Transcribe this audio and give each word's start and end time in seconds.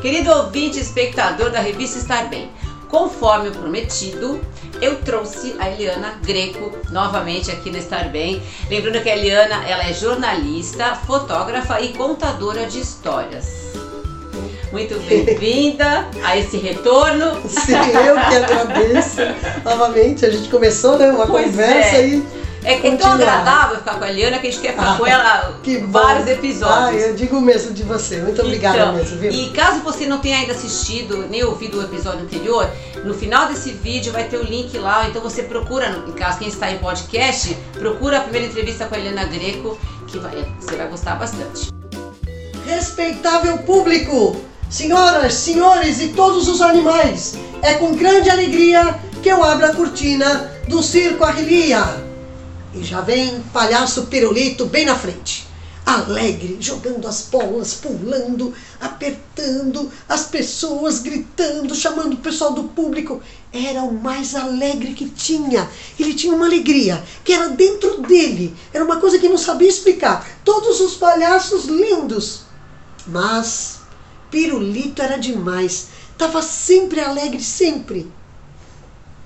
Querido 0.00 0.30
ouvinte 0.30 0.78
e 0.78 0.82
espectador 0.82 1.50
da 1.50 1.60
revista 1.60 1.98
Estar 1.98 2.28
Bem, 2.28 2.50
conforme 2.88 3.48
o 3.48 3.52
prometido, 3.52 4.40
eu 4.80 4.96
trouxe 5.00 5.56
a 5.58 5.70
Eliana 5.70 6.18
Greco 6.24 6.70
novamente 6.90 7.50
aqui 7.50 7.70
no 7.70 7.78
Estar 7.78 8.10
Bem. 8.10 8.42
Lembrando 8.68 9.02
que 9.02 9.08
a 9.08 9.16
Eliana 9.16 9.66
ela 9.66 9.84
é 9.84 9.92
jornalista, 9.92 10.94
fotógrafa 10.94 11.80
e 11.80 11.88
contadora 11.94 12.66
de 12.66 12.80
histórias. 12.80 13.46
Muito 14.70 14.98
bem-vinda 15.08 16.06
a 16.22 16.36
esse 16.36 16.58
retorno. 16.58 17.40
Sim, 17.48 17.72
eu 17.74 18.14
que 18.14 18.36
agradeço. 18.36 19.20
Novamente, 19.64 20.26
a 20.26 20.30
gente 20.30 20.48
começou 20.48 20.98
né, 20.98 21.10
uma 21.10 21.26
Pois 21.26 21.46
conversa 21.46 21.96
é. 21.96 22.08
e. 22.08 22.45
É, 22.68 22.84
é 22.88 22.96
tão 22.96 23.12
agradável 23.12 23.76
ficar 23.76 23.94
com 23.94 24.04
a 24.04 24.10
Eliana 24.10 24.38
que 24.40 24.48
a 24.48 24.50
gente 24.50 24.60
quer 24.60 24.72
ficar 24.72 24.94
Ah, 24.94 24.96
com 24.98 25.06
ela 25.06 25.54
vários 25.88 26.26
Ah, 26.26 26.32
episódios. 26.32 27.02
eu 27.02 27.14
digo 27.14 27.40
mesmo 27.40 27.72
de 27.72 27.84
você. 27.84 28.16
Muito 28.16 28.42
obrigada 28.42 28.76
Então, 28.76 28.92
mesmo, 28.94 29.18
viu? 29.18 29.30
E 29.30 29.50
caso 29.50 29.80
você 29.84 30.04
não 30.04 30.18
tenha 30.18 30.38
ainda 30.38 30.52
assistido 30.52 31.28
nem 31.30 31.44
ouvido 31.44 31.78
o 31.78 31.82
episódio 31.84 32.22
anterior, 32.22 32.68
no 33.04 33.14
final 33.14 33.46
desse 33.46 33.70
vídeo 33.70 34.12
vai 34.12 34.24
ter 34.24 34.36
o 34.38 34.42
link 34.42 34.76
lá, 34.78 35.06
então 35.08 35.22
você 35.22 35.44
procura, 35.44 35.90
no- 35.90 36.08
em 36.08 36.12
caso 36.12 36.38
quem 36.38 36.48
está 36.48 36.68
em 36.70 36.78
podcast, 36.78 37.54
procura 37.78 38.18
a 38.18 38.20
primeira 38.22 38.48
entrevista 38.48 38.86
com 38.86 38.96
a 38.96 38.98
Helena 38.98 39.24
Greco, 39.26 39.78
que 40.08 40.18
vai- 40.18 40.44
você 40.60 40.74
vai 40.74 40.88
gostar 40.88 41.14
bastante. 41.14 41.68
Respeitável 42.66 43.58
público, 43.58 44.40
senhoras, 44.68 45.34
senhores 45.34 46.00
e 46.00 46.08
todos 46.08 46.48
os 46.48 46.60
animais, 46.60 47.38
é 47.62 47.74
com 47.74 47.94
grande 47.94 48.28
alegria 48.28 48.96
que 49.22 49.28
eu 49.28 49.44
abro 49.44 49.66
a 49.66 49.72
cortina 49.72 50.50
do 50.66 50.82
Circo 50.82 51.22
Arrelia. 51.22 52.04
E 52.76 52.84
já 52.84 53.00
vem 53.00 53.40
palhaço 53.54 54.06
pirulito 54.06 54.66
bem 54.66 54.84
na 54.84 54.94
frente. 54.94 55.46
Alegre, 55.86 56.58
jogando 56.60 57.08
as 57.08 57.22
bolas, 57.22 57.74
pulando, 57.74 58.52
apertando, 58.78 59.90
as 60.06 60.26
pessoas 60.26 60.98
gritando, 60.98 61.74
chamando 61.74 62.14
o 62.14 62.18
pessoal 62.18 62.52
do 62.52 62.64
público. 62.64 63.22
Era 63.50 63.82
o 63.82 63.94
mais 63.94 64.34
alegre 64.34 64.92
que 64.92 65.08
tinha. 65.08 65.70
Ele 65.98 66.12
tinha 66.12 66.34
uma 66.34 66.44
alegria 66.44 67.02
que 67.24 67.32
era 67.32 67.48
dentro 67.48 68.02
dele. 68.02 68.54
Era 68.74 68.84
uma 68.84 69.00
coisa 69.00 69.18
que 69.18 69.28
não 69.28 69.38
sabia 69.38 69.68
explicar. 69.68 70.28
Todos 70.44 70.80
os 70.80 70.96
palhaços 70.96 71.64
lindos. 71.64 72.42
Mas 73.06 73.78
Pirulito 74.30 75.00
era 75.00 75.16
demais. 75.16 75.88
Tava 76.18 76.42
sempre 76.42 77.00
alegre, 77.00 77.42
sempre. 77.42 78.10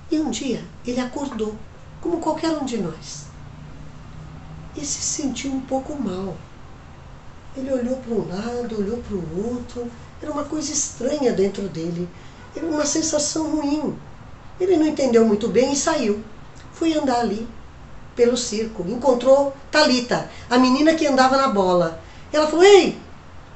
E 0.09 0.17
um 0.19 0.29
dia 0.29 0.63
ele 0.85 1.01
acordou, 1.01 1.55
como 1.99 2.19
qualquer 2.19 2.51
um 2.51 2.63
de 2.63 2.77
nós. 2.77 3.20
E 4.75 4.85
se 4.85 5.01
sentiu 5.01 5.51
um 5.51 5.61
pouco 5.61 5.93
mal. 5.95 6.35
Ele 7.55 7.71
olhou 7.73 7.97
para 7.97 8.13
um 8.13 8.27
lado, 8.27 8.77
olhou 8.77 8.97
para 8.97 9.15
o 9.15 9.53
outro. 9.55 9.91
Era 10.21 10.31
uma 10.31 10.45
coisa 10.45 10.71
estranha 10.71 11.33
dentro 11.33 11.67
dele. 11.67 12.07
Era 12.55 12.65
uma 12.65 12.85
sensação 12.85 13.55
ruim. 13.55 13.97
Ele 14.59 14.77
não 14.77 14.85
entendeu 14.85 15.25
muito 15.25 15.47
bem 15.47 15.73
e 15.73 15.75
saiu. 15.75 16.23
Foi 16.73 16.93
andar 16.93 17.19
ali, 17.19 17.47
pelo 18.15 18.37
circo. 18.37 18.85
Encontrou 18.87 19.53
Talita, 19.69 20.29
a 20.49 20.57
menina 20.57 20.95
que 20.95 21.07
andava 21.07 21.35
na 21.37 21.49
bola. 21.49 22.01
Ela 22.31 22.47
falou: 22.47 22.63
Ei, 22.63 22.97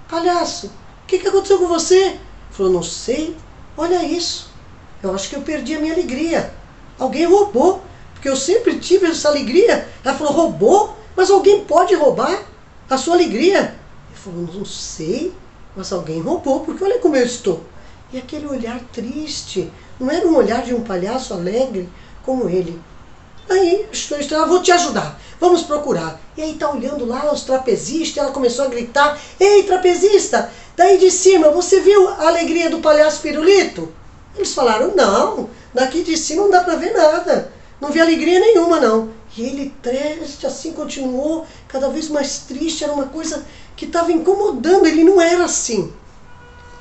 palhaço, 0.09 0.67
o 0.67 1.07
que, 1.07 1.19
que 1.19 1.27
aconteceu 1.27 1.59
com 1.59 1.67
você? 1.67 1.95
Ele 1.95 2.19
falou: 2.51 2.73
Não 2.73 2.83
sei. 2.83 3.37
Olha 3.77 4.03
isso. 4.03 4.51
Eu 5.03 5.13
acho 5.13 5.29
que 5.29 5.35
eu 5.35 5.41
perdi 5.41 5.75
a 5.75 5.79
minha 5.79 5.93
alegria. 5.93 6.53
Alguém 6.99 7.25
roubou. 7.25 7.81
Porque 8.13 8.27
eu 8.27 8.35
sempre 8.35 8.79
tive 8.79 9.07
essa 9.07 9.29
alegria. 9.29 9.87
Ela 10.03 10.17
falou: 10.17 10.33
Roubou? 10.33 10.97
Mas 11.15 11.29
alguém 11.29 11.63
pode 11.63 11.95
roubar 11.95 12.43
a 12.89 12.97
sua 12.97 13.15
alegria? 13.15 13.75
Ele 14.09 14.19
falou: 14.23 14.49
Não 14.53 14.65
sei. 14.65 15.33
Mas 15.75 15.91
alguém 15.91 16.21
roubou, 16.21 16.61
porque 16.61 16.83
olha 16.83 16.99
como 16.99 17.15
eu 17.15 17.25
estou. 17.25 17.61
E 18.13 18.17
aquele 18.17 18.47
olhar 18.47 18.79
triste. 18.93 19.71
Não 19.99 20.09
era 20.09 20.27
um 20.27 20.35
olhar 20.35 20.63
de 20.63 20.73
um 20.73 20.83
palhaço 20.83 21.33
alegre 21.33 21.89
como 22.23 22.49
ele. 22.49 22.79
Aí, 23.49 23.85
estou 23.91 24.19
estranho, 24.19 24.47
vou 24.47 24.61
te 24.61 24.71
ajudar. 24.71 25.19
Vamos 25.39 25.63
procurar. 25.63 26.19
E 26.35 26.41
aí 26.41 26.53
tá 26.55 26.69
olhando 26.69 27.05
lá 27.05 27.31
os 27.31 27.43
trapezistas, 27.43 28.23
ela 28.23 28.31
começou 28.31 28.65
a 28.65 28.69
gritar: 28.69 29.19
Ei, 29.39 29.63
trapezista! 29.63 30.49
Daí 30.75 30.97
de 30.97 31.11
cima, 31.11 31.51
você 31.51 31.79
viu 31.79 32.09
a 32.09 32.27
alegria 32.27 32.69
do 32.69 32.79
palhaço 32.79 33.21
pirulito? 33.21 33.91
Eles 34.35 34.53
falaram: 34.53 34.95
Não, 34.95 35.49
daqui 35.73 36.03
de 36.03 36.17
cima 36.17 36.43
não 36.43 36.51
dá 36.51 36.63
pra 36.63 36.75
ver 36.75 36.93
nada. 36.93 37.51
Não 37.79 37.91
vi 37.91 37.99
alegria 37.99 38.39
nenhuma, 38.39 38.79
não. 38.79 39.09
E 39.37 39.43
ele 39.43 39.73
triste, 39.81 40.47
assim 40.47 40.71
continuou, 40.71 41.45
cada 41.67 41.89
vez 41.89 42.07
mais 42.07 42.39
triste, 42.39 42.83
era 42.83 42.93
uma 42.93 43.07
coisa 43.07 43.45
que 43.75 43.85
estava 43.85 44.11
incomodando, 44.11 44.85
ele 44.85 45.03
não 45.03 45.19
era 45.19 45.43
assim. 45.43 45.91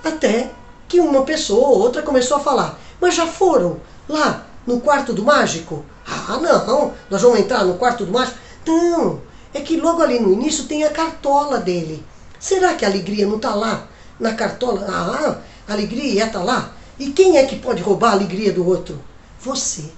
Até 0.05 0.51
que 0.87 1.01
uma 1.01 1.23
pessoa 1.23 1.69
ou 1.69 1.81
outra 1.81 2.03
começou 2.03 2.37
a 2.37 2.41
falar: 2.41 2.79
Mas 3.01 3.15
já 3.15 3.27
foram 3.27 3.81
lá 4.09 4.47
no 4.67 4.81
quarto 4.81 5.13
do 5.13 5.25
mágico? 5.25 5.85
Ah, 6.07 6.39
não, 6.41 6.93
nós 7.11 7.23
vamos 7.23 7.41
entrar 7.41 7.65
no 7.65 7.75
quarto 7.75 8.05
do 8.05 8.13
mágico? 8.13 8.39
Não, 8.67 9.21
é 9.53 9.61
que 9.61 9.77
logo 9.77 10.03
ali 10.03 10.21
no 10.21 10.33
início 10.33 10.65
tem 10.65 10.85
a 10.85 10.91
cartola 10.91 11.59
dele. 11.59 12.05
Será 12.39 12.75
que 12.75 12.85
a 12.85 12.89
alegria 12.89 13.27
não 13.27 13.37
está 13.37 13.55
lá 13.55 13.89
na 14.21 14.35
cartola? 14.35 14.87
Ah, 14.89 15.39
a 15.67 15.73
alegria 15.73 16.27
está 16.27 16.43
lá. 16.43 16.73
E 16.99 17.11
quem 17.11 17.39
é 17.39 17.47
que 17.47 17.59
pode 17.59 17.83
roubar 17.83 18.11
a 18.11 18.13
alegria 18.13 18.53
do 18.53 18.67
outro? 18.67 19.01
Você 19.41 19.91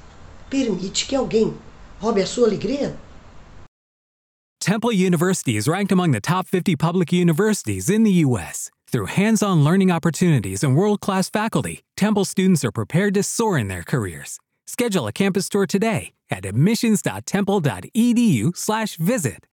permite 0.49 1.06
que 1.06 1.15
alguém 1.15 1.55
roube 2.01 2.21
a 2.21 2.27
sua 2.27 2.47
alegria? 2.47 2.97
Temple 4.61 4.93
University 4.93 5.57
is 5.57 5.69
ranked 5.69 5.93
among 5.93 6.11
the 6.11 6.21
top 6.21 6.49
50 6.49 6.75
public 6.77 7.12
universities 7.12 7.89
in 7.89 8.03
the 8.03 8.25
U.S. 8.27 8.71
Through 8.89 9.07
hands 9.07 9.43
on 9.43 9.62
learning 9.62 9.93
opportunities 9.93 10.65
and 10.65 10.77
world 10.77 11.01
class 11.01 11.31
faculty, 11.31 11.83
Temple 11.97 12.25
students 12.25 12.65
are 12.65 12.73
prepared 12.73 13.15
to 13.15 13.23
soar 13.23 13.56
in 13.59 13.69
their 13.69 13.83
careers. 13.83 14.39
Schedule 14.67 15.06
a 15.06 15.12
campus 15.12 15.49
tour 15.49 15.67
today 15.67 16.12
at 16.31 16.45
admissions.temple.edu/slash 16.45 18.97
visit. 18.97 19.47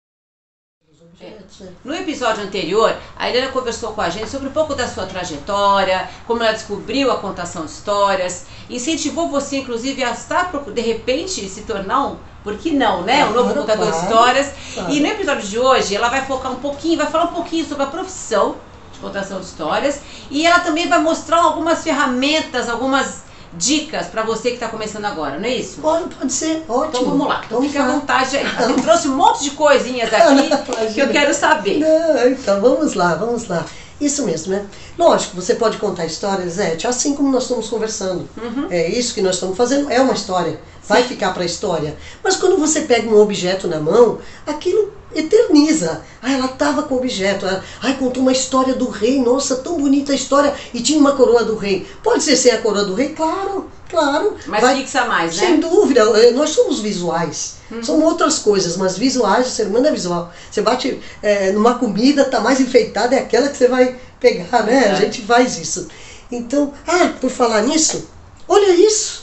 No 1.84 1.94
episódio 1.94 2.44
anterior, 2.44 2.98
a 3.16 3.30
Helena 3.30 3.52
conversou 3.52 3.94
com 3.94 4.02
a 4.02 4.10
gente 4.10 4.30
sobre 4.30 4.48
um 4.48 4.52
pouco 4.52 4.74
da 4.74 4.88
sua 4.88 5.06
trajetória, 5.06 6.10
como 6.26 6.42
ela 6.42 6.54
descobriu 6.54 7.12
a 7.12 7.20
contação 7.20 7.66
de 7.66 7.72
histórias, 7.72 8.48
incentivou 8.70 9.30
você, 9.30 9.58
inclusive, 9.58 10.04
a 10.04 10.12
estar, 10.12 10.52
de 10.52 10.82
repente, 10.82 11.48
se 11.48 11.62
tornar 11.62 12.08
um, 12.08 12.18
por 12.44 12.58
que 12.58 12.72
não, 12.72 13.04
né? 13.04 13.26
Um 13.26 13.34
novo 13.34 13.54
contador 13.54 13.92
de 13.92 13.98
histórias. 13.98 14.52
E 14.90 15.00
no 15.00 15.08
episódio 15.08 15.48
de 15.48 15.60
hoje, 15.60 15.96
ela 15.96 16.10
vai 16.10 16.26
focar 16.26 16.52
um 16.52 16.56
pouquinho, 16.56 16.98
vai 16.98 17.08
falar 17.08 17.26
um 17.26 17.34
pouquinho 17.34 17.66
sobre 17.66 17.84
a 17.84 17.88
profissão 17.88 18.56
de 18.94 19.00
contação 19.00 19.40
de 19.40 19.46
histórias 19.46 20.00
e 20.30 20.46
ela 20.46 20.60
também 20.60 20.88
vai 20.88 21.00
mostrar 21.00 21.38
algumas 21.38 21.84
ferramentas, 21.84 22.70
algumas 22.70 23.24
dicas 23.54 24.08
para 24.08 24.24
você 24.24 24.50
que 24.50 24.56
está 24.56 24.68
começando 24.68 25.06
agora, 25.06 25.38
não 25.38 25.46
é 25.46 25.56
isso? 25.56 25.82
Pode, 25.82 26.16
pode 26.16 26.32
ser, 26.32 26.64
ótimo. 26.70 26.88
Então 26.88 27.06
vamos 27.06 27.28
lá, 27.28 27.42
então 27.46 27.62
fique 27.62 27.78
à 27.78 27.86
vontade 27.86 28.38
aí. 28.38 28.46
Você 28.46 28.82
trouxe 28.82 29.08
um 29.10 29.16
monte 29.16 29.44
de 29.44 29.52
coisinhas 29.52 30.10
aqui 30.14 30.50
que 30.94 31.00
eu 31.00 31.10
quero 31.10 31.34
saber. 31.34 31.80
Não, 31.80 32.30
então 32.30 32.62
vamos 32.62 32.94
lá, 32.94 33.16
vamos 33.16 33.48
lá. 33.48 33.66
Isso 34.00 34.26
mesmo, 34.26 34.54
né? 34.54 34.66
Lógico, 34.98 35.36
você 35.36 35.54
pode 35.54 35.78
contar 35.78 36.06
histórias, 36.06 36.54
Zete, 36.54 36.88
assim 36.88 37.16
como 37.16 37.32
nós 37.32 37.44
estamos 37.44 37.70
conversando. 37.70 38.28
É 38.72 38.90
isso 38.90 39.14
que 39.14 39.22
nós 39.22 39.36
estamos 39.36 39.56
fazendo, 39.56 39.92
é 39.92 40.02
uma 40.02 40.14
história. 40.14 40.60
Vai 40.94 41.04
ficar 41.04 41.34
para 41.34 41.44
a 41.44 41.46
história. 41.46 41.96
Mas 42.24 42.36
quando 42.36 42.58
você 42.58 42.82
pega 42.82 43.10
um 43.10 43.20
objeto 43.20 43.68
na 43.68 43.80
mão, 43.80 44.20
aquilo 44.46 44.92
eterniza. 45.14 46.02
Ah, 46.22 46.32
ela 46.32 46.46
estava 46.46 46.84
com 46.84 46.96
o 46.96 46.98
objeto. 46.98 47.46
Ai, 47.82 47.96
contou 47.98 48.22
uma 48.24 48.32
história 48.32 48.74
do 48.74 48.90
rei. 48.90 49.20
Nossa, 49.22 49.58
tão 49.58 49.78
bonita 49.78 50.12
a 50.12 50.16
história. 50.16 50.54
E 50.74 50.82
tinha 50.82 51.00
uma 51.00 51.16
coroa 51.16 51.44
do 51.44 51.56
rei. 51.56 51.88
Pode 52.04 52.24
ser 52.24 52.36
sem 52.36 52.52
a 52.52 52.60
coroa 52.60 52.86
do 52.86 52.94
rei? 52.94 53.10
Claro, 53.10 53.70
claro. 53.90 54.36
Mas 54.48 54.62
Vai- 54.62 54.78
fixa 54.78 55.06
mais, 55.06 55.36
né? 55.36 55.46
Sem 55.48 55.60
dúvida, 55.60 56.02
eh, 56.02 56.32
nós 56.32 56.52
somos 56.52 56.80
visuais. 56.80 57.56
São 57.82 58.02
outras 58.04 58.40
coisas, 58.40 58.76
mas 58.76 58.98
visuais, 58.98 59.48
o 59.48 59.50
ser 59.50 59.68
humano 59.68 59.88
é 59.88 59.92
visual. 59.92 60.32
Você 60.52 60.62
bate 60.62 61.00
eh, 61.24 61.52
numa 61.54 61.76
comida, 61.76 62.26
tá 62.26 62.42
mais 62.42 62.60
enfeitada, 62.60 63.16
é 63.16 63.20
aquela 63.20 63.48
que 63.48 63.56
você 63.58 63.68
vai 63.70 63.96
pegar, 64.20 64.64
né? 64.64 64.90
A 64.92 64.96
gente 64.96 65.22
faz 65.22 65.58
isso. 65.58 65.88
Então, 66.30 66.74
ah, 66.88 67.12
por 67.20 67.30
falar 67.30 67.62
nisso, 67.64 68.10
olha 68.48 68.74
isso. 68.74 69.21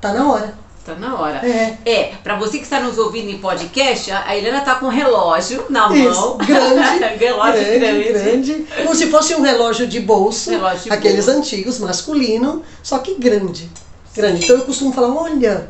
Tá 0.00 0.12
na 0.12 0.30
hora. 0.30 0.54
Tá 0.84 0.94
na 0.94 1.20
hora. 1.20 1.46
É. 1.46 1.76
É, 1.84 2.04
pra 2.22 2.36
você 2.38 2.56
que 2.58 2.64
está 2.64 2.80
nos 2.80 2.96
ouvindo 2.96 3.28
em 3.30 3.38
podcast, 3.38 4.10
a 4.10 4.34
Helena 4.36 4.62
tá 4.62 4.76
com 4.76 4.86
um 4.86 4.90
relógio 4.90 5.66
na 5.68 5.92
Isso, 5.94 6.20
mão. 6.20 6.38
grande, 6.38 7.04
relógio 7.18 7.64
grande. 7.78 8.12
grande, 8.12 8.66
como 8.76 8.94
se 8.94 9.10
fosse 9.10 9.34
um 9.34 9.42
relógio 9.42 9.86
de 9.86 10.00
bolso, 10.00 10.50
Relógio 10.50 10.84
de 10.84 10.92
aqueles 10.92 11.26
bolso. 11.26 11.38
antigos, 11.40 11.78
masculino, 11.78 12.62
só 12.82 12.98
que 13.00 13.16
grande, 13.16 13.70
grande. 14.14 14.44
Então 14.44 14.56
eu 14.56 14.64
costumo 14.64 14.92
falar, 14.92 15.12
olha, 15.14 15.68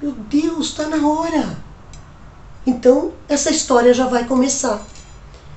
meu 0.00 0.12
Deus, 0.12 0.68
está 0.68 0.86
na 0.86 1.06
hora. 1.06 1.58
Então 2.66 3.12
essa 3.28 3.50
história 3.50 3.92
já 3.92 4.06
vai 4.06 4.24
começar. 4.24 4.82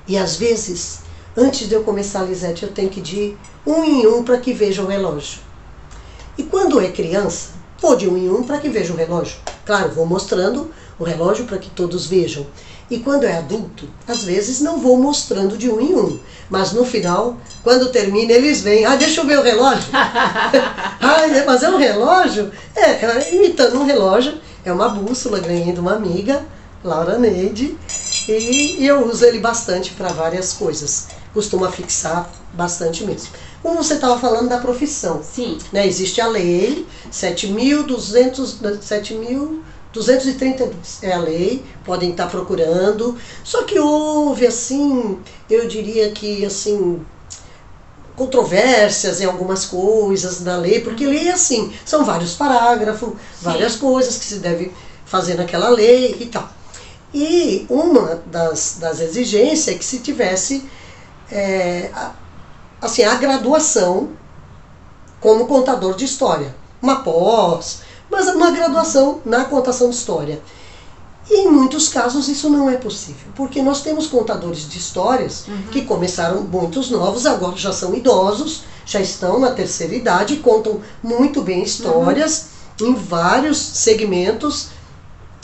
E 0.06 0.18
às 0.18 0.36
vezes, 0.36 0.98
antes 1.34 1.68
de 1.68 1.74
eu 1.74 1.84
começar, 1.84 2.22
Lisete, 2.24 2.64
eu 2.64 2.72
tenho 2.72 2.90
que 2.90 3.00
ir 3.00 3.38
um 3.66 3.82
em 3.82 4.06
um 4.06 4.22
para 4.22 4.36
que 4.36 4.52
veja 4.52 4.82
o 4.82 4.86
relógio. 4.86 5.40
E 6.36 6.42
quando 6.42 6.78
é 6.80 6.90
criança, 6.90 7.50
vou 7.84 7.96
de 7.96 8.08
um 8.08 8.16
em 8.16 8.30
um 8.30 8.42
para 8.42 8.56
que 8.56 8.70
veja 8.70 8.94
o 8.94 8.96
relógio. 8.96 9.36
Claro, 9.66 9.90
vou 9.90 10.06
mostrando 10.06 10.70
o 10.98 11.04
relógio 11.04 11.44
para 11.44 11.58
que 11.58 11.68
todos 11.68 12.06
vejam. 12.06 12.46
E 12.90 12.98
quando 12.98 13.24
é 13.24 13.36
adulto, 13.36 13.86
às 14.08 14.24
vezes 14.24 14.60
não 14.60 14.78
vou 14.78 14.96
mostrando 14.96 15.58
de 15.58 15.70
um 15.70 15.78
em 15.78 15.94
um. 15.94 16.18
Mas 16.48 16.72
no 16.72 16.84
final, 16.84 17.36
quando 17.62 17.90
termina, 17.90 18.32
eles 18.32 18.62
vêm. 18.62 18.86
Ah, 18.86 18.96
deixa 18.96 19.20
eu 19.20 19.26
ver 19.26 19.38
o 19.38 19.42
relógio. 19.42 19.88
ah, 19.92 21.26
mas 21.46 21.62
é 21.62 21.68
um 21.68 21.76
relógio? 21.76 22.50
É, 22.74 23.04
é, 23.04 23.34
imitando 23.34 23.78
um 23.78 23.84
relógio. 23.84 24.40
É 24.64 24.72
uma 24.72 24.88
bússola, 24.88 25.38
ganhei 25.40 25.72
de 25.72 25.80
uma 25.80 25.94
amiga, 25.94 26.42
Laura 26.82 27.18
Neide. 27.18 27.76
E, 28.26 28.76
e 28.80 28.86
eu 28.86 29.06
uso 29.06 29.26
ele 29.26 29.40
bastante 29.40 29.92
para 29.92 30.08
várias 30.08 30.54
coisas. 30.54 31.08
Costuma 31.34 31.70
fixar 31.70 32.30
bastante 32.54 33.04
mesmo. 33.04 33.28
Como 33.64 33.82
você 33.82 33.94
estava 33.94 34.20
falando 34.20 34.50
da 34.50 34.58
profissão, 34.58 35.22
Sim. 35.24 35.56
né? 35.72 35.86
Existe 35.86 36.20
a 36.20 36.28
lei 36.28 36.86
7.200 37.10 38.58
7.232 39.94 41.02
é 41.02 41.14
a 41.14 41.18
lei, 41.20 41.64
podem 41.82 42.10
estar 42.10 42.26
procurando. 42.26 43.16
Só 43.42 43.62
que 43.62 43.78
houve 43.78 44.46
assim, 44.46 45.18
eu 45.48 45.66
diria 45.66 46.10
que 46.10 46.44
assim 46.44 47.00
controvérsias 48.14 49.22
em 49.22 49.24
algumas 49.24 49.64
coisas 49.64 50.42
na 50.42 50.56
lei, 50.58 50.80
porque 50.80 51.06
lei 51.06 51.28
é 51.28 51.32
assim, 51.32 51.72
são 51.86 52.04
vários 52.04 52.34
parágrafos, 52.34 53.14
várias 53.40 53.76
coisas 53.76 54.18
que 54.18 54.24
se 54.26 54.36
deve 54.36 54.72
fazer 55.06 55.36
naquela 55.36 55.70
lei 55.70 56.16
e 56.20 56.26
tal. 56.26 56.48
E 57.14 57.64
uma 57.70 58.20
das, 58.26 58.76
das 58.78 59.00
exigências 59.00 59.74
é 59.74 59.78
que 59.78 59.84
se 59.84 60.00
tivesse 60.00 60.62
é, 61.32 61.88
a- 61.94 62.12
assim, 62.84 63.02
a 63.02 63.14
graduação 63.14 64.10
como 65.20 65.46
contador 65.46 65.96
de 65.96 66.04
história. 66.04 66.54
Uma 66.82 66.96
pós, 66.96 67.80
mas 68.10 68.28
uma 68.28 68.50
graduação 68.50 69.20
na 69.24 69.44
contação 69.46 69.88
de 69.88 69.96
história. 69.96 70.40
E 71.30 71.46
em 71.46 71.50
muitos 71.50 71.88
casos 71.88 72.28
isso 72.28 72.50
não 72.50 72.68
é 72.68 72.76
possível, 72.76 73.28
porque 73.34 73.62
nós 73.62 73.80
temos 73.80 74.06
contadores 74.06 74.68
de 74.68 74.76
histórias 74.76 75.46
que 75.72 75.80
começaram 75.82 76.42
muitos 76.42 76.90
novos, 76.90 77.24
agora 77.24 77.56
já 77.56 77.72
são 77.72 77.94
idosos, 77.94 78.64
já 78.84 79.00
estão 79.00 79.38
na 79.40 79.52
terceira 79.52 79.94
idade, 79.94 80.36
contam 80.36 80.82
muito 81.02 81.40
bem 81.40 81.62
histórias 81.62 82.48
em 82.78 82.94
vários 82.94 83.56
segmentos 83.56 84.68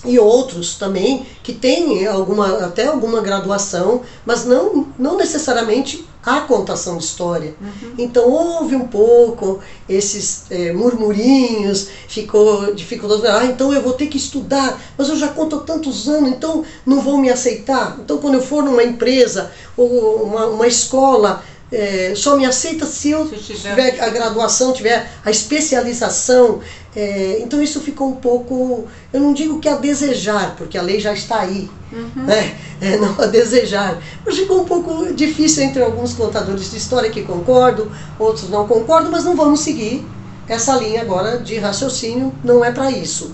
e 0.04 0.18
outros 0.18 0.74
também 0.74 1.26
que 1.42 1.54
têm 1.54 2.06
alguma, 2.06 2.66
até 2.66 2.86
alguma 2.86 3.22
graduação, 3.22 4.02
mas 4.26 4.44
não, 4.44 4.88
não 4.98 5.16
necessariamente 5.16 6.06
a 6.24 6.40
contação 6.42 6.98
de 6.98 7.04
história. 7.04 7.54
Então 7.96 8.28
houve 8.30 8.76
um 8.76 8.86
pouco 8.86 9.60
esses 9.88 10.44
eh, 10.50 10.72
murmurinhos, 10.72 11.88
ficou 12.08 12.74
dificultoso, 12.74 13.26
ah, 13.26 13.46
então 13.46 13.72
eu 13.72 13.80
vou 13.80 13.94
ter 13.94 14.06
que 14.06 14.18
estudar, 14.18 14.80
mas 14.98 15.08
eu 15.08 15.16
já 15.16 15.28
conto 15.28 15.56
há 15.56 15.60
tantos 15.60 16.08
anos, 16.08 16.30
então 16.30 16.64
não 16.84 17.00
vão 17.00 17.18
me 17.18 17.30
aceitar. 17.30 17.98
Então 18.00 18.18
quando 18.18 18.34
eu 18.34 18.42
for 18.42 18.62
numa 18.62 18.84
empresa 18.84 19.50
ou 19.76 20.22
uma, 20.24 20.46
uma 20.46 20.66
escola, 20.66 21.42
eh, 21.72 22.12
só 22.16 22.36
me 22.36 22.44
aceita 22.46 22.84
se 22.86 23.10
eu 23.10 23.26
Se 23.28 23.36
tiver- 23.54 24.00
a 24.00 24.08
graduação, 24.08 24.72
tiver 24.72 25.10
a 25.24 25.30
especialização. 25.30 26.60
É, 26.94 27.38
então 27.40 27.62
isso 27.62 27.80
ficou 27.80 28.08
um 28.08 28.16
pouco, 28.16 28.88
eu 29.12 29.20
não 29.20 29.32
digo 29.32 29.60
que 29.60 29.68
a 29.68 29.76
desejar, 29.76 30.56
porque 30.56 30.76
a 30.76 30.82
lei 30.82 30.98
já 30.98 31.12
está 31.12 31.40
aí, 31.40 31.70
né? 32.16 32.56
É, 32.80 32.96
não 32.96 33.14
a 33.20 33.26
desejar. 33.26 34.02
Mas 34.26 34.36
ficou 34.36 34.62
um 34.62 34.64
pouco 34.64 35.12
difícil 35.12 35.62
entre 35.62 35.82
alguns 35.82 36.14
contadores 36.14 36.70
de 36.70 36.76
história 36.78 37.08
que 37.10 37.22
concordam, 37.22 37.88
outros 38.18 38.48
não 38.50 38.66
concordam, 38.66 39.10
mas 39.12 39.24
não 39.24 39.36
vamos 39.36 39.60
seguir 39.60 40.04
essa 40.48 40.74
linha 40.76 41.00
agora 41.02 41.38
de 41.38 41.58
raciocínio, 41.58 42.34
não 42.42 42.64
é 42.64 42.72
para 42.72 42.90
isso. 42.90 43.32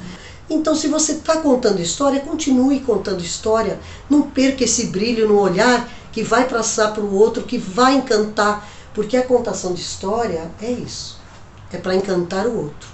Então, 0.50 0.74
se 0.76 0.86
você 0.88 1.12
está 1.12 1.38
contando 1.38 1.80
história, 1.80 2.20
continue 2.20 2.80
contando 2.80 3.20
história. 3.22 3.80
Não 4.08 4.22
perca 4.22 4.62
esse 4.64 4.86
brilho 4.88 5.26
no 5.26 5.40
olhar 5.40 5.88
que 6.16 6.22
vai 6.22 6.48
passar 6.48 6.94
para 6.94 7.02
o 7.02 7.14
outro, 7.14 7.42
que 7.42 7.58
vai 7.58 7.96
encantar. 7.96 8.66
Porque 8.94 9.18
a 9.18 9.22
contação 9.22 9.74
de 9.74 9.82
história 9.82 10.50
é 10.62 10.70
isso. 10.70 11.18
É 11.70 11.76
para 11.76 11.94
encantar 11.94 12.46
o 12.46 12.56
outro. 12.56 12.88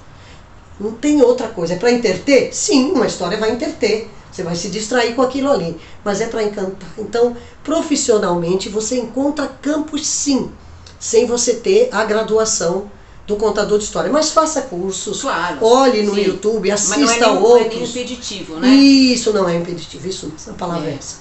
Não 0.80 0.90
tem 0.90 1.22
outra 1.22 1.46
coisa. 1.46 1.74
É 1.74 1.76
para 1.76 1.92
interter? 1.92 2.52
Sim, 2.52 2.90
uma 2.90 3.06
história 3.06 3.38
vai 3.38 3.52
interter. 3.52 4.10
Você 4.32 4.42
vai 4.42 4.56
se 4.56 4.70
distrair 4.70 5.14
com 5.14 5.22
aquilo 5.22 5.48
ali. 5.52 5.78
Mas 6.04 6.20
é 6.20 6.26
para 6.26 6.42
encantar. 6.42 6.88
Então, 6.98 7.36
profissionalmente, 7.62 8.68
você 8.68 8.98
encontra 8.98 9.46
campos 9.46 10.04
sim, 10.04 10.50
sem 10.98 11.24
você 11.24 11.54
ter 11.54 11.90
a 11.92 12.04
graduação 12.04 12.90
do 13.24 13.36
contador 13.36 13.78
de 13.78 13.84
história. 13.84 14.10
Mas 14.10 14.32
faça 14.32 14.62
cursos, 14.62 15.20
Claro. 15.20 15.58
olhe 15.64 16.02
no 16.02 16.16
Sim. 16.16 16.22
YouTube, 16.22 16.68
Mas 16.70 16.88
não 16.88 16.96
é 16.96 17.04
assista 17.04 17.26
nem, 17.26 17.34
não 17.36 17.36
é 17.36 17.60
nem 17.60 17.62
outros. 17.62 17.90
impeditivo, 17.90 18.56
né? 18.56 18.66
Isso 18.66 19.32
não 19.32 19.48
é 19.48 19.54
impeditivo, 19.54 20.08
isso 20.08 20.26
mesmo. 20.26 20.50
A 20.50 20.54
palavra 20.56 20.88
é, 20.88 20.94
É. 20.94 20.96
essa. 20.96 21.18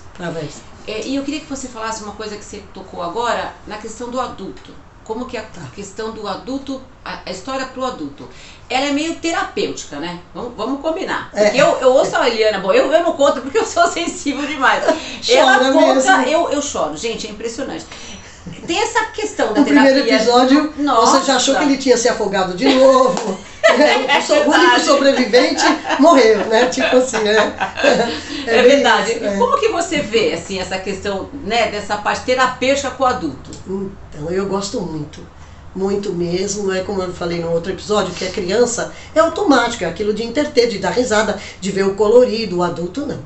É. 0.88 0.92
É, 0.92 1.08
e 1.08 1.16
eu 1.16 1.24
queria 1.24 1.40
que 1.40 1.46
você 1.50 1.68
falasse 1.68 2.04
uma 2.04 2.14
coisa 2.14 2.36
que 2.38 2.44
você 2.44 2.64
tocou 2.74 3.02
agora 3.02 3.54
na 3.68 3.78
questão 3.78 4.10
do 4.10 4.20
adulto. 4.20 4.72
Como 5.04 5.26
que 5.26 5.36
a 5.36 5.42
Tá. 5.42 5.62
questão 5.76 6.12
do 6.12 6.28
adulto, 6.28 6.82
a, 7.04 7.22
a 7.26 7.32
história 7.32 7.66
pro 7.66 7.84
adulto, 7.84 8.30
ela 8.70 8.86
é 8.86 8.92
meio 8.92 9.16
terapêutica, 9.16 9.98
né? 9.98 10.20
Vamos, 10.34 10.54
vamos 10.56 10.80
combinar. 10.82 11.30
É. 11.34 11.46
Porque 11.46 11.62
eu, 11.62 11.68
eu 11.80 11.92
ouço 11.92 12.16
a 12.16 12.30
Eliana, 12.30 12.60
bom, 12.60 12.72
eu, 12.72 12.92
eu 12.92 13.04
não 13.04 13.14
conto 13.14 13.42
porque 13.42 13.58
eu 13.58 13.66
sou 13.66 13.88
sensível 13.92 14.46
demais. 14.48 14.84
ela 15.28 15.72
conta, 15.74 16.18
mesmo. 16.18 16.32
eu, 16.32 16.50
eu 16.52 16.62
choro. 16.62 16.96
Gente, 16.96 17.28
é 17.28 17.32
impressionante. 17.32 17.86
Tem 18.66 18.82
essa 18.82 19.06
questão 19.06 19.54
da 19.54 19.60
No 19.60 19.66
primeiro 19.66 20.04
terapia. 20.04 20.16
episódio, 20.16 20.74
Nossa. 20.78 21.20
você 21.20 21.26
já 21.28 21.36
achou 21.36 21.56
que 21.56 21.64
ele 21.64 21.78
tinha 21.78 21.96
se 21.98 22.10
afogado 22.10 22.54
de 22.56 22.66
novo. 22.74 23.38
né? 23.78 24.18
o, 24.20 24.22
so- 24.22 24.34
o 24.34 24.50
único 24.50 24.80
sobrevivente 24.82 25.64
morreu, 26.00 26.40
né? 26.48 26.66
Tipo 26.66 26.98
assim, 26.98 27.18
é. 27.28 27.54
É, 28.48 28.62
bem 28.64 28.72
verdade. 28.72 29.12
isso, 29.12 29.24
é. 29.26 29.38
Como 29.38 29.60
que 29.60 29.68
você 29.70 30.00
vê 30.02 30.34
assim 30.34 30.60
essa 30.60 30.78
questão, 30.80 31.30
né, 31.44 31.70
dessa 31.70 31.98
parte 31.98 32.24
terapêutica 32.26 32.90
com 32.92 33.04
o 33.04 33.08
adulto? 33.08 33.52
Então, 33.68 34.30
eu 34.32 34.46
gosto 34.48 34.82
muito. 34.82 35.20
Muito 35.74 36.12
mesmo, 36.12 36.70
é 36.74 36.82
como 36.82 37.02
eu 37.02 37.14
falei 37.14 37.40
no 37.40 37.50
outro 37.52 37.72
episódio, 37.72 38.14
que 38.14 38.26
a 38.26 38.32
criança 38.32 38.92
é 39.16 39.20
automático, 39.22 39.84
é 39.86 39.88
aquilo 39.88 40.14
de 40.14 40.22
interter, 40.24 40.68
de 40.68 40.80
dar 40.80 40.90
risada, 40.90 41.40
de 41.62 41.72
ver 41.72 41.86
o 41.86 41.94
colorido, 41.96 42.58
o 42.58 42.64
adulto 42.64 43.06
não. 43.06 43.20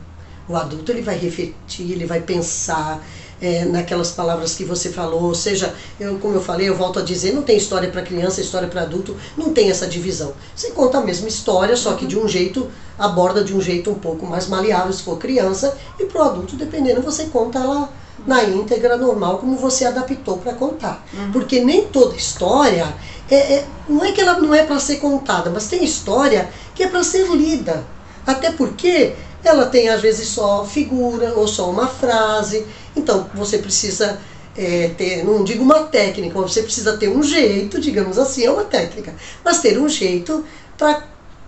O 0.48 0.56
adulto 0.56 0.92
ele 0.92 1.02
vai 1.02 1.18
refletir, 1.18 1.92
ele 1.92 2.06
vai 2.06 2.20
pensar 2.20 3.02
é, 3.42 3.66
naquelas 3.66 4.12
palavras 4.12 4.56
que 4.56 4.64
você 4.64 4.90
falou, 4.90 5.24
ou 5.24 5.36
seja, 5.36 5.74
eu, 6.00 6.18
como 6.20 6.36
eu 6.36 6.42
falei, 6.42 6.70
eu 6.70 6.76
volto 6.76 7.00
a 7.00 7.04
dizer, 7.04 7.34
não 7.34 7.44
tem 7.44 7.58
história 7.58 7.90
para 7.90 8.02
criança, 8.02 8.42
história 8.42 8.68
para 8.68 8.84
adulto, 8.84 9.16
não 9.38 9.54
tem 9.54 9.70
essa 9.70 9.88
divisão. 9.88 10.34
Você 10.56 10.72
conta 10.72 10.98
a 11.00 11.02
mesma 11.02 11.28
história, 11.28 11.76
só 11.76 11.94
que 11.94 12.06
de 12.06 12.18
um 12.18 12.28
jeito, 12.28 12.70
aborda 12.98 13.44
de 13.44 13.54
um 13.54 13.62
jeito 13.62 13.92
um 13.92 13.96
pouco 13.96 14.26
mais 14.26 14.48
maleável 14.48 14.94
se 14.94 15.04
for 15.04 15.18
criança, 15.18 15.78
e 16.00 16.06
para 16.06 16.22
o 16.22 16.26
adulto, 16.26 16.56
dependendo, 16.56 17.02
você 17.02 17.26
conta 17.26 17.60
ela 17.60 17.90
na 18.26 18.44
íntegra 18.44 18.96
normal 18.98 19.40
como 19.40 19.58
você 19.58 19.84
adaptou 19.84 20.38
para 20.38 20.54
contar. 20.54 21.06
Porque 21.34 21.60
nem 21.60 21.84
toda 21.84 22.16
história 22.16 22.96
é, 23.30 23.36
é- 23.36 23.66
não 23.90 24.04
é 24.06 24.12
que 24.12 24.22
ela 24.22 24.40
não 24.40 24.54
é 24.54 24.64
para 24.64 24.80
ser 24.80 24.98
contada, 24.98 25.50
mas 25.50 25.68
tem 25.68 25.84
história 25.84 26.50
que 26.74 26.84
é 26.84 26.88
para 26.88 27.04
ser 27.04 27.28
lida. 27.28 27.84
Até 28.26 28.52
porque 28.52 29.14
ela 29.44 29.66
tem 29.68 29.90
às 29.90 30.02
vezes 30.02 30.30
só 30.30 30.64
figura 30.66 31.34
ou 31.36 31.48
só 31.48 31.70
uma 31.70 31.88
frase. 31.88 32.66
Então 32.96 33.30
você 33.34 33.58
precisa 33.58 34.20
é, 34.58 34.90
ter, 34.98 35.24
não 35.24 35.44
digo 35.44 35.64
uma 35.64 35.84
técnica, 35.84 36.40
você 36.40 36.64
precisa 36.64 36.98
ter 36.98 37.10
um 37.10 37.22
jeito, 37.22 37.80
digamos 37.80 38.18
assim, 38.18 38.46
é 38.46 38.52
uma 38.52 38.64
técnica, 38.64 39.14
mas 39.44 39.60
ter 39.60 39.78
um 39.78 39.90
jeito 39.90 40.46
para 40.78 41.04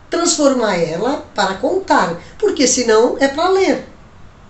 transformar 0.09 0.77
ela 0.77 1.25
para 1.33 1.55
contar, 1.55 2.21
porque 2.37 2.67
senão 2.67 3.17
é 3.19 3.27
para 3.27 3.49
ler. 3.49 3.85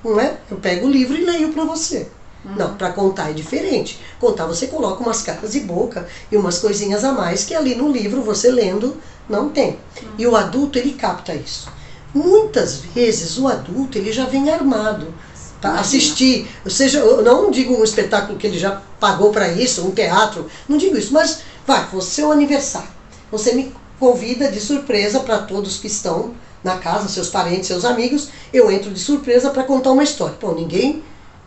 Não 0.03 0.19
é? 0.19 0.37
Eu 0.49 0.57
pego 0.57 0.87
o 0.87 0.91
livro 0.91 1.17
e 1.17 1.25
leio 1.25 1.51
para 1.51 1.65
você. 1.65 2.07
Não, 2.55 2.75
para 2.75 2.91
contar 2.91 3.31
é 3.31 3.33
diferente. 3.33 3.99
Contar 4.19 4.45
você 4.45 4.67
coloca 4.67 5.03
umas 5.03 5.21
caras 5.21 5.53
e 5.55 5.61
boca 5.61 6.07
e 6.31 6.37
umas 6.37 6.59
coisinhas 6.59 7.03
a 7.03 7.11
mais 7.11 7.43
que 7.43 7.53
ali 7.53 7.75
no 7.75 7.91
livro 7.91 8.21
você 8.21 8.49
lendo 8.49 8.95
não 9.27 9.49
tem. 9.49 9.77
E 10.17 10.25
o 10.25 10.35
adulto 10.35 10.77
ele 10.77 10.93
capta 10.93 11.33
isso. 11.33 11.69
Muitas 12.13 12.77
vezes 12.77 13.37
o 13.37 13.47
adulto 13.47 13.97
ele 13.97 14.13
já 14.13 14.25
vem 14.25 14.49
armado 14.49 15.13
para 15.61 15.79
assistir, 15.79 16.47
ou 16.63 16.71
seja, 16.71 16.99
eu 16.99 17.23
não 17.23 17.49
digo 17.49 17.75
um 17.75 17.83
espetáculo 17.83 18.37
que 18.37 18.45
ele 18.45 18.59
já 18.59 18.81
pagou 18.99 19.31
para 19.31 19.51
isso, 19.51 19.85
um 19.85 19.91
teatro, 19.91 20.47
não 20.67 20.77
digo 20.77 20.97
isso, 20.97 21.13
mas 21.13 21.39
vai, 21.65 21.81
é 21.81 22.25
um 22.25 22.31
aniversário. 22.31 22.89
Você 23.31 23.53
me 23.53 23.73
convida 23.99 24.51
de 24.51 24.59
surpresa 24.59 25.21
para 25.21 25.39
todos 25.39 25.77
que 25.77 25.87
estão 25.87 26.35
na 26.63 26.77
casa, 26.77 27.07
seus 27.07 27.29
parentes, 27.29 27.67
seus 27.67 27.85
amigos, 27.85 28.29
eu 28.53 28.71
entro 28.71 28.91
de 28.91 28.99
surpresa 28.99 29.49
para 29.49 29.63
contar 29.63 29.91
uma 29.91 30.03
história. 30.03 30.35
Pô, 30.39 30.53
ninguém 30.53 31.03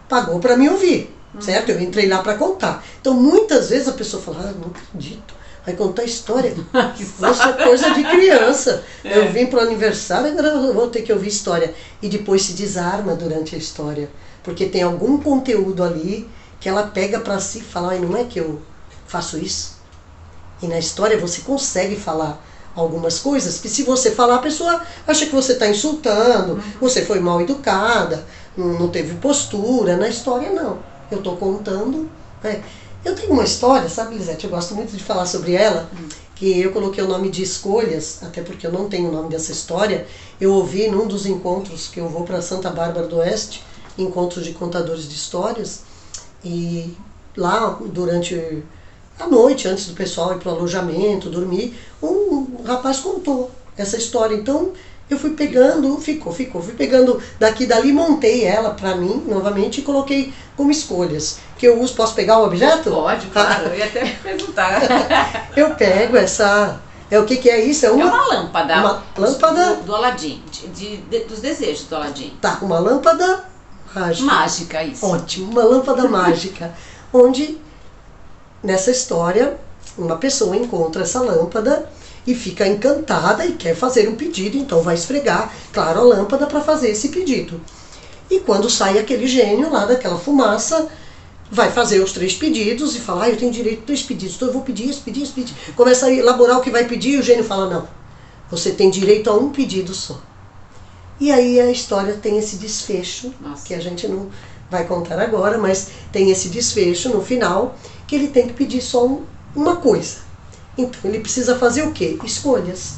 pagou 0.08 0.38
para 0.40 0.56
me 0.56 0.68
ouvir, 0.68 1.14
certo? 1.38 1.70
Eu 1.70 1.80
entrei 1.80 2.08
lá 2.08 2.18
para 2.22 2.34
contar. 2.34 2.84
Então, 3.00 3.14
muitas 3.14 3.70
vezes 3.70 3.88
a 3.88 3.92
pessoa 3.92 4.22
fala, 4.22 4.50
ah, 4.50 4.52
não 4.58 4.70
acredito, 4.70 5.34
vai 5.64 5.74
contar 5.74 6.04
história. 6.04 6.54
Isso 6.98 7.24
é 7.24 7.64
coisa 7.64 7.90
de 7.94 8.02
criança. 8.04 8.84
É. 9.04 9.18
Eu 9.18 9.32
vim 9.32 9.46
para 9.46 9.60
o 9.60 9.62
aniversário, 9.62 10.32
agora 10.32 10.48
eu 10.48 10.74
vou 10.74 10.88
ter 10.88 11.02
que 11.02 11.12
ouvir 11.12 11.28
história. 11.28 11.74
E 12.02 12.08
depois 12.08 12.42
se 12.42 12.52
desarma 12.52 13.14
durante 13.14 13.54
a 13.54 13.58
história, 13.58 14.10
porque 14.42 14.66
tem 14.66 14.82
algum 14.82 15.18
conteúdo 15.18 15.82
ali 15.82 16.28
que 16.58 16.68
ela 16.68 16.84
pega 16.84 17.20
para 17.20 17.38
si 17.40 17.58
e 17.58 17.62
fala, 17.62 17.94
não 17.96 18.16
é 18.16 18.24
que 18.24 18.38
eu 18.38 18.60
faço 19.06 19.38
isso? 19.38 19.78
E 20.62 20.66
na 20.66 20.78
história 20.78 21.18
você 21.18 21.40
consegue 21.40 21.96
falar 21.96 22.44
algumas 22.74 23.18
coisas 23.18 23.58
que 23.58 23.68
se 23.68 23.82
você 23.82 24.10
falar 24.10 24.36
a 24.36 24.40
pessoa 24.40 24.82
acha 25.06 25.26
que 25.26 25.34
você 25.34 25.52
está 25.52 25.66
insultando, 25.66 26.52
uhum. 26.52 26.62
você 26.80 27.04
foi 27.04 27.18
mal 27.18 27.40
educada, 27.40 28.24
não 28.56 28.88
teve 28.88 29.14
postura. 29.16 29.96
Na 29.96 30.08
história, 30.08 30.50
não. 30.50 30.78
Eu 31.10 31.18
estou 31.18 31.36
contando. 31.36 32.08
Né? 32.42 32.62
Eu 33.04 33.14
tenho 33.14 33.32
uma 33.32 33.44
história, 33.44 33.88
sabe, 33.88 34.14
Lisete? 34.14 34.44
Eu 34.44 34.50
gosto 34.50 34.74
muito 34.74 34.96
de 34.96 35.02
falar 35.02 35.26
sobre 35.26 35.52
ela, 35.52 35.88
hum. 35.92 36.08
que 36.34 36.60
eu 36.60 36.72
coloquei 36.72 37.02
o 37.02 37.08
nome 37.08 37.30
de 37.30 37.42
Escolhas, 37.42 38.22
até 38.22 38.42
porque 38.42 38.66
eu 38.66 38.72
não 38.72 38.88
tenho 38.88 39.08
o 39.08 39.12
nome 39.12 39.30
dessa 39.30 39.52
história. 39.52 40.06
Eu 40.40 40.52
ouvi 40.52 40.88
num 40.88 41.06
dos 41.06 41.26
encontros 41.26 41.88
que 41.88 41.98
eu 41.98 42.08
vou 42.08 42.24
para 42.24 42.42
Santa 42.42 42.70
Bárbara 42.70 43.06
do 43.06 43.16
Oeste, 43.16 43.64
encontros 43.96 44.44
de 44.44 44.52
contadores 44.52 45.08
de 45.08 45.14
histórias, 45.14 45.82
e 46.44 46.94
lá 47.36 47.78
durante 47.86 48.62
a 49.18 49.26
noite, 49.26 49.68
antes 49.68 49.86
do 49.86 49.94
pessoal 49.94 50.34
ir 50.34 50.38
para 50.38 50.52
o 50.52 50.56
alojamento, 50.56 51.28
dormir, 51.28 51.78
um 52.02 52.62
rapaz 52.64 53.00
contou 53.00 53.50
essa 53.76 53.96
história. 53.96 54.34
Então 54.34 54.72
eu 55.10 55.18
fui 55.18 55.30
pegando, 55.30 55.98
ficou, 55.98 56.32
ficou, 56.32 56.62
fui 56.62 56.74
pegando 56.74 57.20
daqui 57.38 57.66
dali, 57.66 57.92
montei 57.92 58.44
ela 58.44 58.70
para 58.70 58.94
mim 58.94 59.24
novamente 59.26 59.80
e 59.80 59.82
coloquei 59.82 60.32
como 60.56 60.70
escolhas. 60.70 61.38
Que 61.58 61.66
eu 61.66 61.80
uso, 61.80 61.94
posso 61.94 62.14
pegar 62.14 62.38
o 62.38 62.44
objeto? 62.44 62.90
Pode, 62.90 63.26
claro, 63.26 63.68
eu 63.68 63.74
ia 63.74 63.86
até 63.86 64.06
perguntar. 64.22 64.80
eu 65.56 65.74
pego 65.74 66.16
essa. 66.16 66.80
É 67.10 67.18
o 67.18 67.24
que, 67.24 67.38
que 67.38 67.50
é 67.50 67.60
isso? 67.60 67.84
É 67.84 67.90
uma, 67.90 68.02
é 68.02 68.06
uma 68.06 68.26
lâmpada. 68.28 68.74
Uma 68.76 69.02
lâmpada. 69.18 69.74
Do, 69.76 69.82
do 69.82 69.96
Aladim, 69.96 70.40
de, 70.72 70.98
de, 70.98 71.18
dos 71.24 71.40
desejos 71.40 71.86
do 71.86 71.96
Aladim. 71.96 72.32
Tá, 72.40 72.58
uma 72.62 72.78
lâmpada 72.78 73.44
mágica. 73.92 74.24
Mágica, 74.24 74.84
isso. 74.84 75.04
Ótimo, 75.04 75.50
uma 75.50 75.64
lâmpada 75.64 76.08
mágica. 76.08 76.72
Onde, 77.12 77.58
nessa 78.62 78.92
história, 78.92 79.58
uma 79.98 80.16
pessoa 80.16 80.56
encontra 80.56 81.02
essa 81.02 81.20
lâmpada 81.20 81.90
e 82.26 82.34
fica 82.34 82.66
encantada 82.66 83.44
e 83.46 83.52
quer 83.52 83.74
fazer 83.74 84.08
um 84.08 84.16
pedido, 84.16 84.56
então 84.56 84.82
vai 84.82 84.94
esfregar, 84.94 85.52
claro, 85.72 86.00
a 86.00 86.02
lâmpada 86.02 86.46
para 86.46 86.60
fazer 86.60 86.90
esse 86.90 87.08
pedido. 87.08 87.60
E 88.30 88.40
quando 88.40 88.70
sai 88.70 88.98
aquele 88.98 89.26
gênio 89.26 89.70
lá 89.70 89.86
daquela 89.86 90.18
fumaça, 90.18 90.88
vai 91.50 91.70
fazer 91.70 92.00
os 92.00 92.12
três 92.12 92.34
pedidos 92.34 92.94
e 92.94 93.00
fala, 93.00 93.24
ah, 93.24 93.30
eu 93.30 93.36
tenho 93.36 93.50
direito 93.50 93.82
a 93.82 93.86
três 93.86 94.02
pedidos, 94.02 94.36
então 94.36 94.48
eu 94.48 94.54
vou 94.54 94.62
pedir 94.62 94.88
esse, 94.88 95.00
pedir 95.00 95.22
esse, 95.22 95.32
pedir. 95.32 95.54
Começa 95.74 96.06
a 96.06 96.12
elaborar 96.12 96.58
o 96.58 96.60
que 96.60 96.70
vai 96.70 96.84
pedir 96.84 97.14
e 97.14 97.18
o 97.18 97.22
gênio 97.22 97.44
fala, 97.44 97.68
não, 97.68 97.88
você 98.50 98.70
tem 98.70 98.90
direito 98.90 99.28
a 99.28 99.34
um 99.34 99.50
pedido 99.50 99.92
só. 99.94 100.20
E 101.18 101.30
aí 101.30 101.60
a 101.60 101.70
história 101.70 102.14
tem 102.14 102.38
esse 102.38 102.56
desfecho, 102.56 103.34
Nossa. 103.40 103.66
que 103.66 103.74
a 103.74 103.80
gente 103.80 104.06
não 104.06 104.30
vai 104.70 104.86
contar 104.86 105.20
agora, 105.20 105.58
mas 105.58 105.88
tem 106.12 106.30
esse 106.30 106.48
desfecho 106.48 107.08
no 107.08 107.20
final, 107.20 107.76
que 108.06 108.14
ele 108.14 108.28
tem 108.28 108.46
que 108.46 108.54
pedir 108.54 108.80
só 108.80 109.04
um, 109.04 109.24
uma 109.54 109.76
coisa. 109.76 110.29
Então 110.80 111.10
ele 111.10 111.20
precisa 111.20 111.58
fazer 111.58 111.82
o 111.82 111.92
quê? 111.92 112.18
Escolhas. 112.24 112.94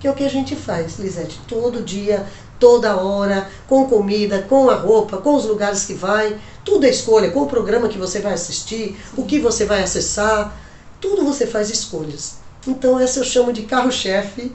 Que 0.00 0.08
é 0.08 0.10
o 0.10 0.14
que 0.14 0.24
a 0.24 0.30
gente 0.30 0.56
faz, 0.56 0.98
Lisete, 0.98 1.40
todo 1.46 1.82
dia, 1.82 2.26
toda 2.58 2.96
hora, 2.96 3.48
com 3.68 3.86
comida, 3.86 4.42
com 4.42 4.68
a 4.68 4.74
roupa, 4.74 5.18
com 5.18 5.34
os 5.34 5.44
lugares 5.44 5.84
que 5.84 5.94
vai, 5.94 6.40
tudo 6.64 6.86
é 6.86 6.90
escolha, 6.90 7.30
com 7.30 7.42
o 7.42 7.46
programa 7.46 7.88
que 7.88 7.98
você 7.98 8.20
vai 8.20 8.34
assistir, 8.34 8.96
o 9.16 9.24
que 9.24 9.38
você 9.38 9.64
vai 9.64 9.82
acessar, 9.82 10.56
tudo 11.00 11.24
você 11.24 11.46
faz 11.46 11.70
escolhas. 11.70 12.34
Então 12.66 12.98
essa 12.98 13.20
eu 13.20 13.24
chamo 13.24 13.52
de 13.52 13.62
carro-chefe 13.62 14.52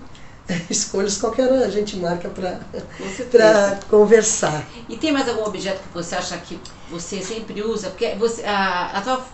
escolhas 0.69 1.17
qualquer 1.17 1.51
a 1.51 1.69
gente 1.69 1.97
marca 1.97 2.29
para 2.29 2.59
conversar. 3.89 4.65
E 4.87 4.95
tem 4.97 5.11
mais 5.11 5.27
algum 5.27 5.43
objeto 5.43 5.81
que 5.81 5.93
você 5.93 6.15
acha 6.15 6.37
que 6.37 6.59
você 6.89 7.21
sempre 7.21 7.61
usa? 7.61 7.89
Porque 7.89 8.15
você 8.15 8.41
estava 8.41 9.25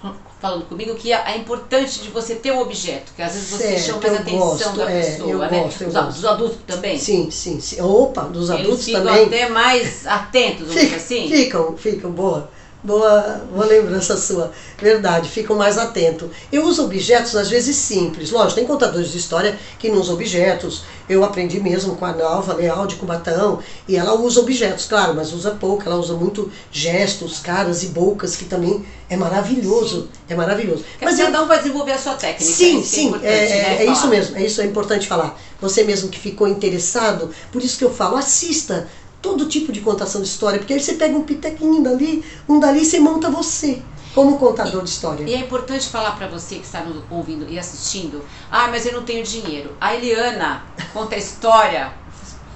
falando 0.41 0.65
comigo 0.65 0.95
que 0.95 1.13
é 1.13 1.37
importante 1.37 2.01
de 2.01 2.09
você 2.09 2.35
ter 2.35 2.51
um 2.51 2.59
objeto, 2.59 3.13
que 3.15 3.21
às 3.21 3.33
vezes 3.33 3.49
você 3.49 3.63
certo, 3.63 3.85
chama 3.85 3.99
mais 4.01 4.13
atenção 4.15 4.39
gosto, 4.39 4.77
da 4.77 4.91
é, 4.91 5.01
pessoa, 5.01 5.29
eu 5.29 5.37
né? 5.39 5.59
Gosto, 5.61 5.81
eu 5.83 5.87
dos, 5.87 5.95
gosto. 5.95 6.13
dos 6.15 6.25
adultos 6.25 6.59
também? 6.65 6.97
Sim, 6.97 7.31
sim, 7.31 7.59
sim. 7.59 7.81
Opa, 7.81 8.23
dos 8.23 8.49
Eles 8.49 8.61
adultos 8.61 8.85
ficam 8.85 9.03
também. 9.05 9.25
até 9.25 9.49
mais 9.49 10.07
atentos, 10.07 10.73
Fica, 10.73 10.95
assim? 10.95 11.29
Ficam, 11.29 11.77
ficam, 11.77 12.11
boa. 12.11 12.49
Boa, 12.83 13.41
boa 13.49 13.65
lembrança 13.65 14.17
sua. 14.17 14.51
Verdade, 14.77 15.29
ficam 15.29 15.55
mais 15.55 15.77
atentos. 15.77 16.29
Eu 16.51 16.65
uso 16.65 16.83
objetos, 16.83 17.33
às 17.33 17.49
vezes, 17.49 17.77
simples. 17.77 18.29
Lógico, 18.29 18.55
tem 18.55 18.67
contadores 18.67 19.09
de 19.09 19.17
história 19.17 19.57
que 19.79 19.87
não 19.87 20.01
usam 20.01 20.15
objetos. 20.15 20.83
Eu 21.07 21.23
aprendi 21.23 21.61
mesmo 21.61 21.95
com 21.95 22.03
a 22.03 22.11
Nalva 22.11 22.53
Leal 22.55 22.85
de 22.85 22.95
Cubatão. 22.95 23.59
E 23.87 23.95
ela 23.95 24.13
usa 24.15 24.41
objetos, 24.41 24.83
claro, 24.85 25.15
mas 25.15 25.31
usa 25.31 25.51
pouco. 25.51 25.83
Ela 25.85 25.95
usa 25.95 26.13
muito 26.13 26.51
gestos, 26.69 27.39
caras 27.39 27.83
e 27.83 27.87
bocas, 27.87 28.35
que 28.35 28.43
também 28.43 28.85
é 29.09 29.15
maravilhoso. 29.15 30.09
É 30.27 30.35
maravilhoso. 30.35 30.83
Mas 31.01 31.17
cada 31.17 31.37
eu... 31.37 31.43
um 31.45 31.47
vai 31.47 31.59
desenvolver 31.59 31.93
a 31.93 31.97
sua 31.97 32.15
técnica. 32.15 32.51
Sim, 32.51 32.81
é 32.81 32.83
sim. 32.83 33.15
É, 33.23 33.27
é, 33.27 33.47
né, 33.47 33.77
é 33.79 33.85
isso 33.85 34.07
mesmo. 34.09 34.35
É 34.35 34.45
isso 34.45 34.59
é 34.59 34.65
importante 34.65 35.07
falar. 35.07 35.39
Você 35.61 35.85
mesmo 35.85 36.09
que 36.09 36.19
ficou 36.19 36.49
interessado, 36.49 37.29
por 37.49 37.63
isso 37.63 37.77
que 37.77 37.85
eu 37.85 37.93
falo, 37.93 38.17
assista 38.17 38.89
todo 39.23 39.47
tipo 39.47 39.71
de 39.71 39.79
contação 39.79 40.21
de 40.21 40.27
história, 40.27 40.59
porque 40.59 40.73
aí 40.73 40.79
você 40.79 40.93
pega 40.95 41.17
um 41.17 41.23
pitequinho 41.23 41.81
dali, 41.81 42.23
um 42.47 42.59
dali 42.59 42.81
e 42.81 42.85
você 42.85 42.99
monta 42.99 43.31
você 43.31 43.81
como 44.13 44.37
contador 44.37 44.81
e, 44.81 44.83
de 44.83 44.89
história. 44.89 45.23
E 45.23 45.33
é 45.33 45.37
importante 45.37 45.87
falar 45.87 46.11
para 46.11 46.27
você 46.27 46.55
que 46.55 46.65
está 46.65 46.85
ouvindo 47.09 47.49
e 47.49 47.57
assistindo, 47.57 48.23
ah, 48.51 48.67
mas 48.67 48.85
eu 48.85 48.91
não 48.91 49.03
tenho 49.03 49.23
dinheiro. 49.23 49.75
A 49.79 49.95
Eliana 49.95 50.63
conta 50.91 51.15
a 51.15 51.17
história. 51.17 52.03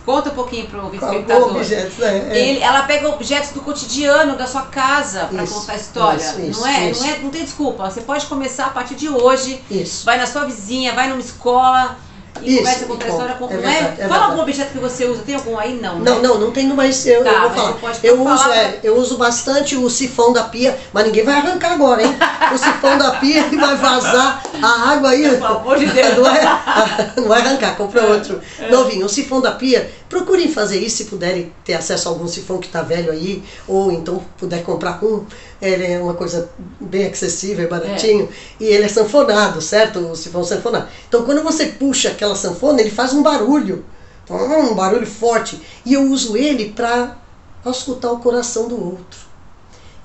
Conta 0.06 0.30
um 0.30 0.36
pouquinho 0.36 0.68
para 0.68 0.86
o 0.86 0.94
espectador. 0.94 1.56
Objetos, 1.56 1.98
né? 1.98 2.30
é. 2.32 2.40
Ele, 2.40 2.60
ela 2.60 2.84
pega 2.84 3.10
objetos 3.10 3.50
do 3.52 3.60
cotidiano 3.60 4.38
da 4.38 4.48
sua 4.48 4.64
casa 4.64 5.26
para 5.26 5.46
contar 5.46 5.74
a 5.74 5.76
história. 5.76 6.18
Isso, 6.18 6.42
isso, 6.42 6.62
não, 6.62 6.68
é? 6.68 6.92
Isso. 6.92 7.02
não 7.02 7.10
é? 7.10 7.20
Não 7.20 7.30
tem 7.30 7.44
desculpa. 7.44 7.90
Você 7.90 8.02
pode 8.02 8.26
começar 8.26 8.68
a 8.68 8.70
partir 8.70 8.96
de 8.96 9.10
hoje. 9.10 9.62
Isso. 9.70 10.06
Vai 10.06 10.18
na 10.18 10.26
sua 10.26 10.46
vizinha, 10.46 10.94
vai 10.94 11.10
numa 11.10 11.20
escola 11.20 11.98
e 12.42 12.50
Isso, 12.50 12.58
conversa 12.60 12.86
com 12.86 12.92
outra 12.94 13.10
história 13.10 13.36
com. 13.36 13.46
É 13.50 13.58
não 13.58 13.70
é? 13.70 14.08
Fala 14.08 14.26
algum 14.26 14.42
objeto 14.42 14.72
que 14.72 14.78
você 14.78 15.06
usa. 15.06 15.22
Tem 15.24 15.36
algum 15.36 15.58
aí? 15.58 15.80
Não. 15.80 16.00
Não, 16.00 16.16
né? 16.16 16.28
não, 16.28 16.40
não 16.40 16.52
tenho, 16.52 16.76
mas 16.76 17.06
eu, 17.06 17.24
tá, 17.24 17.32
eu 17.32 17.42
vou 17.42 17.52
falar. 17.52 17.98
Eu 18.04 18.22
uso, 18.22 18.44
falar 18.44 18.58
é, 18.58 18.80
eu 18.84 18.98
uso 18.98 19.18
bastante 19.18 19.76
o 19.76 19.90
sifão 19.90 20.34
da 20.34 20.44
pia, 20.44 20.78
mas 20.94 21.06
ninguém 21.06 21.24
vai 21.24 21.36
arrancar 21.36 21.74
agora, 21.74 22.04
hein? 22.04 22.16
o 22.54 22.58
sifão 22.58 22.98
da 22.98 23.12
pia 23.12 23.44
que 23.44 23.58
vai 23.58 23.76
vazar 23.76 24.44
a 24.62 24.92
água 24.92 25.10
aí. 25.10 25.30
Pelo 25.30 25.46
amor 25.46 25.78
de 25.78 25.86
Deus. 25.92 26.18
Não, 26.18 26.28
é, 26.28 27.12
não 27.18 27.28
vai 27.28 27.42
arrancar, 27.42 27.76
compra 27.76 28.06
outro. 28.06 28.42
É. 28.60 28.70
Novinho, 28.70 29.06
o 29.06 29.10
sifão 29.10 29.42
da 29.42 29.52
pia, 29.52 29.90
procurem 30.10 30.52
fazer 30.52 30.80
isso 30.80 30.98
se 30.98 31.06
puderem 31.06 31.52
ter 31.64 31.74
acesso 31.74 32.08
a 32.08 32.12
algum 32.12 32.28
sifão 32.28 32.60
que 32.60 32.68
está 32.68 32.82
velho 32.82 33.12
aí, 33.12 33.44
ou 33.68 33.92
então 33.92 34.24
puder 34.38 34.64
comprar 34.64 35.04
um. 35.04 35.26
Ele 35.62 35.86
é 35.86 36.00
uma 36.00 36.14
coisa 36.14 36.50
bem 36.80 37.08
acessível, 37.08 37.68
baratinho, 37.68 38.30
é. 38.60 38.64
e 38.64 38.68
ele 38.68 38.86
é 38.86 38.88
sanfonado, 38.88 39.62
certo? 39.62 40.00
O 40.00 40.16
sifão 40.16 40.44
sanfonado. 40.44 40.88
Então 41.08 41.24
quando 41.24 41.44
você 41.44 41.68
puxa 41.68 42.10
aquela 42.10 42.36
sanfona, 42.36 42.82
ele 42.82 42.92
faz 42.92 43.14
um 43.14 43.22
barulho, 43.22 43.84
um 44.30 44.76
barulho 44.76 45.08
forte, 45.08 45.60
e 45.86 45.94
eu 45.94 46.04
uso 46.04 46.38
ele 46.38 46.72
para 46.72 47.18
escutar 47.66 48.12
o 48.12 48.20
coração 48.20 48.68
do 48.68 48.82
outro. 48.82 49.28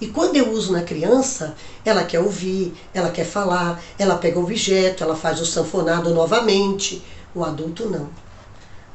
E 0.01 0.09
quando 0.09 0.35
eu 0.35 0.51
uso 0.51 0.73
na 0.73 0.83
criança, 0.83 1.55
ela 1.85 2.03
quer 2.03 2.19
ouvir, 2.19 2.75
ela 2.93 3.11
quer 3.11 3.25
falar, 3.25 3.81
ela 3.97 4.17
pega 4.17 4.37
o 4.37 4.43
objeto, 4.43 5.05
ela 5.05 5.15
faz 5.15 5.41
o 5.41 5.47
sanfonado 5.47 6.13
novamente. 6.13 7.01
O 7.33 7.45
adulto 7.45 7.89
não. 7.89 8.09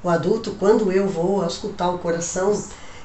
O 0.08 0.10
adulto, 0.10 0.56
quando 0.58 0.90
eu 0.90 1.06
vou 1.06 1.46
escutar 1.46 1.90
o 1.90 1.98
coração 1.98 2.58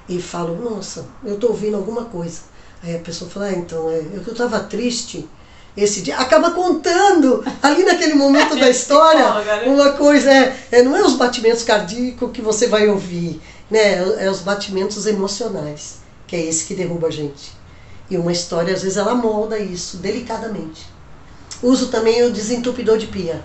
e 0.08 0.22
falo, 0.22 0.54
nossa, 0.54 1.04
eu 1.24 1.34
estou 1.34 1.50
ouvindo 1.50 1.76
alguma 1.76 2.04
coisa. 2.04 2.42
Aí 2.80 2.94
a 2.94 3.00
pessoa 3.00 3.28
fala, 3.28 3.46
ah, 3.46 3.52
então, 3.52 3.90
é, 3.90 4.04
eu 4.14 4.20
estava 4.20 4.60
triste 4.60 5.28
esse 5.76 6.02
dia. 6.02 6.16
Acaba 6.16 6.52
contando 6.52 7.44
ali 7.60 7.82
naquele 7.82 8.14
momento 8.14 8.54
da 8.54 8.70
história 8.70 9.34
né? 9.42 9.64
uma 9.66 9.94
coisa, 9.94 10.30
é, 10.30 10.56
é, 10.70 10.82
não 10.84 10.96
é 10.96 11.02
os 11.02 11.16
batimentos 11.16 11.64
cardíacos 11.64 12.30
que 12.30 12.40
você 12.40 12.68
vai 12.68 12.86
ouvir, 12.86 13.42
né? 13.68 13.80
É, 13.80 14.26
é 14.26 14.30
os 14.30 14.38
batimentos 14.38 15.04
emocionais 15.04 16.02
que 16.28 16.36
é 16.36 16.40
esse 16.40 16.66
que 16.66 16.74
derruba 16.74 17.08
a 17.08 17.10
gente. 17.10 17.50
E 18.08 18.16
uma 18.16 18.30
história, 18.30 18.72
às 18.72 18.82
vezes, 18.82 18.96
ela 18.96 19.12
molda 19.12 19.58
isso 19.58 19.96
delicadamente. 19.96 20.86
Uso 21.60 21.88
também 21.88 22.22
o 22.22 22.30
desentupidor 22.30 22.96
de 22.96 23.08
pia. 23.08 23.42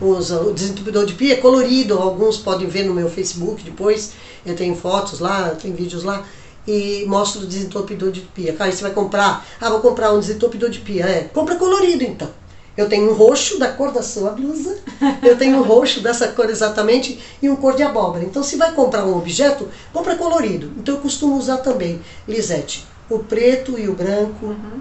Usa 0.00 0.40
o 0.40 0.52
desentupidor 0.52 1.06
de 1.06 1.14
pia, 1.14 1.34
é 1.34 1.36
colorido, 1.36 1.96
alguns 1.96 2.36
podem 2.36 2.66
ver 2.66 2.84
no 2.84 2.94
meu 2.94 3.08
Facebook 3.08 3.62
depois. 3.62 4.12
Eu 4.44 4.56
tenho 4.56 4.74
fotos 4.74 5.20
lá, 5.20 5.50
tem 5.50 5.72
vídeos 5.72 6.02
lá 6.02 6.24
e 6.66 7.04
mostro 7.06 7.42
o 7.42 7.46
desentupidor 7.46 8.10
de 8.10 8.20
pia. 8.20 8.54
Aí 8.58 8.72
você 8.72 8.82
vai 8.82 8.92
comprar, 8.92 9.46
ah, 9.60 9.70
vou 9.70 9.80
comprar 9.80 10.12
um 10.12 10.20
desentupidor 10.20 10.70
de 10.70 10.80
pia. 10.80 11.04
É, 11.04 11.22
compra 11.24 11.56
colorido 11.56 12.04
então. 12.04 12.28
Eu 12.74 12.88
tenho 12.88 13.10
um 13.10 13.14
roxo 13.14 13.58
da 13.58 13.70
cor 13.70 13.92
da 13.92 14.02
sua 14.02 14.30
blusa, 14.30 14.78
eu 15.22 15.36
tenho 15.36 15.58
um 15.58 15.62
roxo 15.62 16.00
dessa 16.00 16.28
cor 16.28 16.48
exatamente 16.48 17.18
e 17.42 17.48
um 17.50 17.56
cor 17.56 17.76
de 17.76 17.82
abóbora. 17.82 18.24
Então, 18.24 18.42
se 18.42 18.56
vai 18.56 18.72
comprar 18.72 19.04
um 19.04 19.16
objeto, 19.16 19.68
compra 19.92 20.16
colorido. 20.16 20.72
Então, 20.78 20.94
eu 20.94 21.00
costumo 21.00 21.36
usar 21.36 21.58
também, 21.58 22.00
Lisete, 22.26 22.86
o 23.10 23.18
preto 23.18 23.78
e 23.78 23.88
o 23.88 23.94
branco. 23.94 24.46
Uhum. 24.46 24.80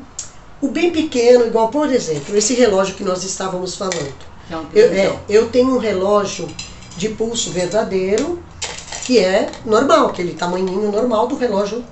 O 0.61 0.69
bem 0.69 0.91
pequeno, 0.91 1.45
igual, 1.45 1.67
por 1.69 1.91
exemplo, 1.91 2.37
esse 2.37 2.53
relógio 2.53 2.95
que 2.95 3.03
nós 3.03 3.23
estávamos 3.25 3.75
falando. 3.75 4.30
Eu, 4.73 4.93
é, 4.93 5.19
eu 5.29 5.49
tenho 5.49 5.75
um 5.75 5.77
relógio 5.77 6.47
de 6.97 7.09
pulso 7.09 7.51
verdadeiro, 7.51 8.41
que 9.05 9.19
é 9.19 9.49
normal, 9.65 10.07
aquele 10.07 10.33
tamanhinho 10.33 10.91
normal 10.91 11.27
do 11.27 11.35
relógio 11.35 11.83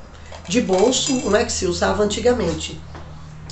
de 0.48 0.62
bolso, 0.62 1.14
não 1.30 1.36
é 1.36 1.46
que 1.46 1.52
se 1.52 1.66
usava 1.66 2.04
antigamente. 2.04 2.80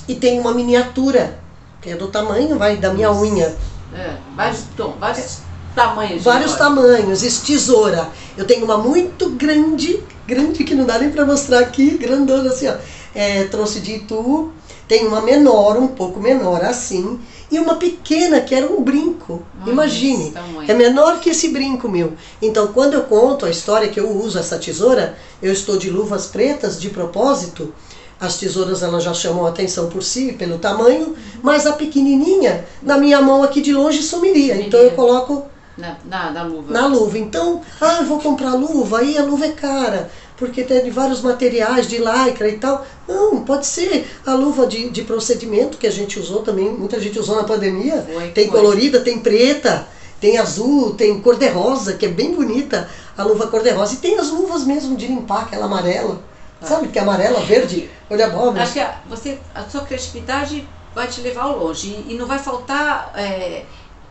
E 0.06 0.14
tem 0.14 0.38
uma 0.38 0.52
miniatura, 0.52 1.38
que 1.80 1.90
é 1.90 1.96
do 1.96 2.08
tamanho, 2.08 2.58
vai 2.58 2.76
da 2.76 2.92
minha 2.92 3.12
unha. 3.12 3.54
É, 3.94 4.16
vários, 4.34 4.64
tom, 4.76 4.94
vários 4.98 5.38
tamanhos. 5.74 6.22
Vários 6.22 6.54
tamanhos, 6.56 7.22
isso, 7.22 7.46
tesoura. 7.46 8.08
Eu 8.36 8.46
tenho 8.46 8.64
uma 8.64 8.78
muito 8.78 9.30
grande, 9.30 10.02
grande 10.26 10.64
que 10.64 10.74
não 10.74 10.84
dá 10.84 10.98
nem 10.98 11.10
para 11.10 11.24
mostrar 11.24 11.60
aqui, 11.60 11.96
grandona 11.96 12.50
assim, 12.50 12.68
ó. 12.68 12.76
É, 13.14 13.44
trouxe 13.44 13.80
de 13.80 13.96
Itu. 13.96 14.52
Tem 14.86 15.06
uma 15.06 15.20
menor, 15.20 15.76
um 15.76 15.88
pouco 15.88 16.18
menor 16.18 16.64
assim, 16.64 17.20
e 17.50 17.58
uma 17.58 17.76
pequena 17.76 18.40
que 18.40 18.54
era 18.54 18.66
um 18.66 18.82
brinco. 18.82 19.42
Imagine, 19.66 20.34
é 20.66 20.74
menor 20.74 21.20
que 21.20 21.30
esse 21.30 21.48
brinco 21.48 21.88
meu. 21.88 22.12
Então, 22.40 22.68
quando 22.68 22.94
eu 22.94 23.02
conto 23.02 23.46
a 23.46 23.50
história 23.50 23.88
que 23.88 23.98
eu 23.98 24.10
uso 24.10 24.38
essa 24.38 24.58
tesoura, 24.58 25.16
eu 25.42 25.52
estou 25.52 25.76
de 25.76 25.90
luvas 25.90 26.26
pretas 26.26 26.80
de 26.80 26.90
propósito. 26.90 27.72
As 28.20 28.36
tesouras 28.36 28.82
elas 28.82 29.04
já 29.04 29.14
chamam 29.14 29.46
a 29.46 29.50
atenção 29.50 29.88
por 29.88 30.02
si, 30.02 30.32
pelo 30.32 30.58
tamanho, 30.58 31.14
mas 31.40 31.66
a 31.66 31.72
pequenininha, 31.72 32.66
na 32.82 32.98
minha 32.98 33.20
mão 33.22 33.42
aqui 33.42 33.60
de 33.60 33.72
longe, 33.72 34.02
sumiria. 34.02 34.60
Então 34.60 34.80
eu 34.80 34.90
coloco 34.90 35.46
na, 35.78 35.96
na, 36.04 36.30
na, 36.32 36.42
luva. 36.42 36.72
Na 36.72 36.86
luva. 36.88 37.18
Então, 37.18 37.62
ah, 37.80 37.98
eu 38.00 38.06
vou 38.06 38.18
comprar 38.18 38.54
luva, 38.54 38.98
aí 38.98 39.16
a 39.16 39.22
luva 39.22 39.46
é 39.46 39.52
cara, 39.52 40.10
porque 40.38 40.62
tem 40.62 40.84
de 40.84 40.90
vários 40.90 41.20
materiais, 41.20 41.88
de 41.88 41.98
lycra 41.98 42.48
e 42.48 42.58
tal. 42.58 42.86
Não, 43.06 43.42
pode 43.42 43.66
ser 43.66 44.06
a 44.24 44.34
luva 44.34 44.66
de, 44.66 44.88
de 44.88 45.02
procedimento 45.02 45.76
que 45.76 45.86
a 45.86 45.90
gente 45.90 46.18
usou 46.18 46.42
também, 46.42 46.70
muita 46.70 47.00
gente 47.00 47.18
usou 47.18 47.36
na 47.36 47.44
pandemia. 47.44 48.06
Foi, 48.12 48.28
tem 48.30 48.48
foi. 48.48 48.60
colorida, 48.60 49.00
tem 49.00 49.18
preta, 49.18 49.86
tem 50.20 50.38
azul, 50.38 50.94
tem 50.94 51.20
cor-de-rosa, 51.20 51.94
que 51.94 52.06
é 52.06 52.08
bem 52.08 52.34
bonita 52.34 52.88
a 53.16 53.24
luva 53.24 53.48
cor-de-rosa. 53.48 53.94
E 53.94 53.96
tem 53.98 54.18
as 54.18 54.30
luvas 54.30 54.64
mesmo 54.64 54.96
de 54.96 55.08
limpar, 55.08 55.42
aquela 55.42 55.66
amarela. 55.66 56.22
Ah. 56.62 56.66
Sabe 56.66 56.88
que 56.88 56.98
é 56.98 57.02
amarela, 57.02 57.40
verde, 57.40 57.90
olha 58.08 58.26
abóbora. 58.26 58.62
Acho 58.62 58.74
que 58.74 58.80
a, 58.80 59.00
você, 59.08 59.38
a 59.54 59.64
sua 59.64 59.80
criatividade 59.80 60.66
vai 60.94 61.08
te 61.08 61.20
levar 61.20 61.42
ao 61.42 61.58
longe 61.58 61.88
e, 61.88 62.14
e 62.14 62.14
não 62.16 62.26
vai 62.26 62.38
faltar. 62.38 63.12
É, 63.16 63.64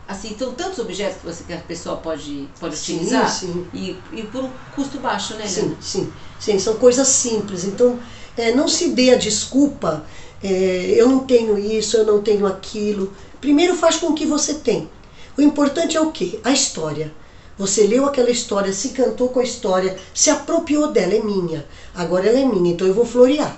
assim, 0.08 0.34
são 0.38 0.54
tantos 0.54 0.78
objetos 0.78 1.18
que, 1.18 1.26
você, 1.26 1.44
que 1.44 1.52
a 1.52 1.58
pessoa 1.58 1.96
pode, 1.98 2.48
pode 2.58 2.74
sim, 2.74 2.94
utilizar 2.94 3.30
sim. 3.30 3.66
E, 3.74 3.94
e 4.10 4.22
por 4.22 4.44
um 4.44 4.50
custo 4.74 4.98
baixo, 4.98 5.34
né? 5.34 5.46
Sim, 5.46 5.76
sim, 5.78 6.12
sim, 6.40 6.58
são 6.58 6.76
coisas 6.76 7.06
simples. 7.06 7.64
Então, 7.64 7.98
é, 8.36 8.52
não 8.52 8.66
se 8.66 8.88
dê 8.90 9.10
a 9.10 9.18
desculpa, 9.18 10.06
é, 10.42 10.94
eu 10.96 11.08
não 11.08 11.20
tenho 11.20 11.58
isso, 11.58 11.98
eu 11.98 12.06
não 12.06 12.22
tenho 12.22 12.46
aquilo. 12.46 13.12
Primeiro 13.38 13.76
faz 13.76 13.96
com 13.96 14.06
o 14.06 14.14
que 14.14 14.24
você 14.24 14.54
tem. 14.54 14.88
O 15.36 15.42
importante 15.42 15.96
é 15.96 16.00
o 16.00 16.10
quê? 16.10 16.40
A 16.42 16.52
história. 16.52 17.12
Você 17.58 17.86
leu 17.86 18.06
aquela 18.06 18.30
história, 18.30 18.72
se 18.72 18.90
cantou 18.90 19.28
com 19.28 19.40
a 19.40 19.44
história, 19.44 19.96
se 20.14 20.30
apropriou 20.30 20.90
dela, 20.90 21.14
é 21.14 21.20
minha. 21.20 21.66
Agora 21.94 22.26
ela 22.26 22.38
é 22.38 22.44
minha, 22.44 22.72
então 22.72 22.86
eu 22.86 22.94
vou 22.94 23.04
florear. 23.04 23.56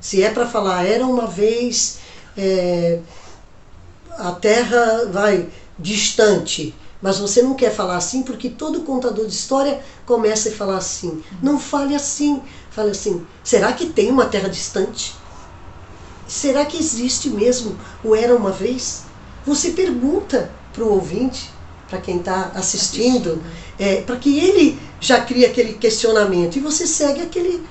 Se 0.00 0.22
é 0.22 0.30
para 0.30 0.46
falar, 0.46 0.84
era 0.84 1.06
uma 1.06 1.26
vez 1.26 1.98
é, 2.36 3.00
a 4.18 4.32
terra 4.32 5.06
vai 5.10 5.46
distante. 5.78 6.74
Mas 7.00 7.18
você 7.18 7.42
não 7.42 7.54
quer 7.54 7.74
falar 7.74 7.96
assim 7.96 8.22
porque 8.22 8.48
todo 8.48 8.80
contador 8.80 9.26
de 9.26 9.32
história 9.32 9.82
começa 10.04 10.48
a 10.48 10.52
falar 10.52 10.78
assim. 10.78 11.22
Não 11.42 11.58
fale 11.58 11.94
assim. 11.94 12.42
Fale 12.70 12.90
assim: 12.90 13.26
será 13.44 13.72
que 13.72 13.86
tem 13.86 14.10
uma 14.10 14.26
terra 14.26 14.48
distante? 14.48 15.14
Será 16.26 16.64
que 16.64 16.76
existe 16.76 17.28
mesmo 17.28 17.76
o 18.02 18.14
era 18.14 18.34
uma 18.34 18.50
vez? 18.50 19.04
Você 19.46 19.70
pergunta 19.70 20.50
para 20.72 20.82
o 20.82 20.92
ouvinte, 20.92 21.50
para 21.88 22.00
quem 22.00 22.18
está 22.18 22.50
assistindo, 22.54 23.40
é, 23.78 24.00
para 24.00 24.16
que 24.16 24.38
ele 24.38 24.78
já 25.00 25.20
crie 25.20 25.44
aquele 25.44 25.74
questionamento 25.74 26.56
e 26.56 26.60
você 26.60 26.86
segue 26.86 27.22
aquele 27.22 27.64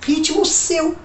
ritmo 0.00 0.44
seu 0.46 0.96